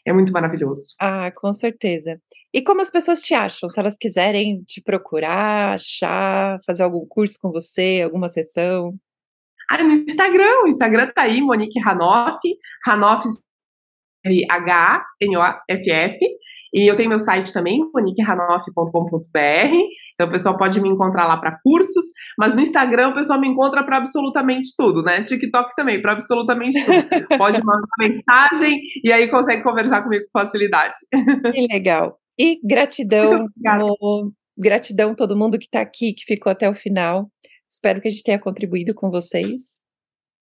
é 0.07 0.13
muito 0.13 0.31
maravilhoso. 0.31 0.93
Ah, 0.99 1.31
com 1.31 1.51
certeza. 1.53 2.19
E 2.53 2.61
como 2.61 2.81
as 2.81 2.91
pessoas 2.91 3.21
te 3.21 3.33
acham? 3.33 3.67
Se 3.67 3.79
elas 3.79 3.97
quiserem 3.97 4.63
te 4.63 4.81
procurar, 4.81 5.73
achar, 5.73 6.59
fazer 6.67 6.83
algum 6.83 7.05
curso 7.07 7.37
com 7.41 7.51
você, 7.51 8.01
alguma 8.03 8.29
sessão? 8.29 8.93
Ah, 9.67 9.83
no 9.83 9.93
Instagram, 9.93 10.63
o 10.63 10.67
Instagram 10.67 11.11
tá 11.15 11.23
aí, 11.23 11.41
Monique 11.41 11.79
Hanoff, 11.79 12.39
Hanoff 12.87 13.27
H-N-O-F-F. 14.49 16.17
E 16.73 16.89
eu 16.89 16.95
tenho 16.95 17.09
meu 17.09 17.19
site 17.19 17.53
também, 17.53 17.79
moniquehanoff.com.br. 17.93 19.75
Então 20.13 20.27
o 20.27 20.31
pessoal 20.31 20.57
pode 20.57 20.81
me 20.81 20.89
encontrar 20.89 21.25
lá 21.27 21.37
para 21.37 21.57
cursos, 21.63 22.05
mas 22.37 22.53
no 22.53 22.61
Instagram 22.61 23.09
o 23.09 23.13
pessoal 23.13 23.39
me 23.39 23.47
encontra 23.47 23.83
para 23.83 23.97
absolutamente 23.97 24.69
tudo, 24.77 25.01
né? 25.01 25.23
TikTok 25.23 25.75
também, 25.75 26.01
para 26.01 26.13
absolutamente 26.13 26.83
tudo. 26.83 26.97
pode 27.37 27.63
mandar 27.63 27.87
mensagem 27.99 28.81
e 29.03 29.11
aí 29.11 29.29
consegue 29.29 29.63
conversar 29.63 30.03
comigo 30.03 30.25
com 30.25 30.39
facilidade. 30.39 30.97
Que 31.53 31.67
legal. 31.71 32.17
E 32.37 32.59
gratidão, 32.65 33.47
gratidão 34.57 35.15
todo 35.15 35.37
mundo 35.37 35.57
que 35.57 35.65
está 35.65 35.81
aqui, 35.81 36.13
que 36.13 36.25
ficou 36.25 36.51
até 36.51 36.69
o 36.69 36.75
final. 36.75 37.29
Espero 37.71 38.01
que 38.01 38.07
a 38.07 38.11
gente 38.11 38.23
tenha 38.23 38.39
contribuído 38.39 38.93
com 38.93 39.09
vocês. 39.09 39.79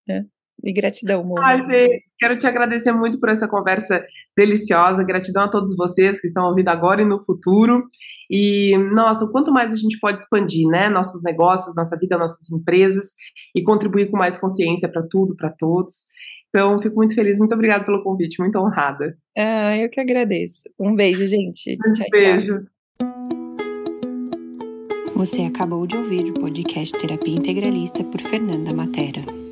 Né? 0.07 0.25
E 0.62 0.73
gratidão, 0.73 1.25
Mona. 1.25 1.46
Ai, 1.46 1.66
Fê, 1.66 2.03
quero 2.18 2.38
te 2.38 2.46
agradecer 2.46 2.92
muito 2.92 3.18
por 3.18 3.29
essa 3.29 3.49
conversa 3.49 4.05
deliciosa. 4.37 5.05
Gratidão 5.05 5.44
a 5.44 5.51
todos 5.51 5.75
vocês 5.77 6.20
que 6.20 6.27
estão 6.27 6.46
ouvindo 6.46 6.68
agora 6.68 7.03
e 7.03 7.05
no 7.05 7.25
futuro. 7.25 7.85
E, 8.31 8.77
nossa, 8.92 9.25
o 9.25 9.33
quanto 9.33 9.53
mais 9.53 9.73
a 9.73 9.77
gente 9.77 9.99
pode 9.99 10.23
expandir, 10.23 10.66
né? 10.68 10.88
Nossos 10.88 11.23
negócios, 11.25 11.75
nossa 11.77 11.96
vida, 11.99 12.18
nossas 12.18 12.51
empresas 12.51 13.14
e 13.55 13.62
contribuir 13.62 14.11
com 14.11 14.16
mais 14.16 14.38
consciência 14.38 14.88
para 14.88 15.03
tudo, 15.09 15.35
para 15.35 15.51
todos. 15.51 16.07
Então, 16.49 16.81
fico 16.81 16.96
muito 16.96 17.14
feliz. 17.14 17.38
Muito 17.38 17.55
obrigada 17.55 17.85
pelo 17.85 18.03
convite, 18.03 18.40
muito 18.40 18.59
honrada. 18.59 19.16
Ah, 19.37 19.77
eu 19.77 19.88
que 19.88 20.01
agradeço. 20.01 20.68
Um 20.79 20.94
beijo, 20.94 21.27
gente. 21.27 21.79
Um 21.87 21.92
tchau, 21.92 22.07
beijo. 22.11 22.61
Tchau. 22.61 22.70
Você 25.14 25.42
acabou 25.42 25.87
de 25.87 25.96
ouvir 25.96 26.31
o 26.31 26.35
podcast 26.35 26.99
Terapia 26.99 27.37
Integralista 27.37 28.03
por 28.05 28.20
Fernanda 28.23 28.73
Matera. 28.73 29.50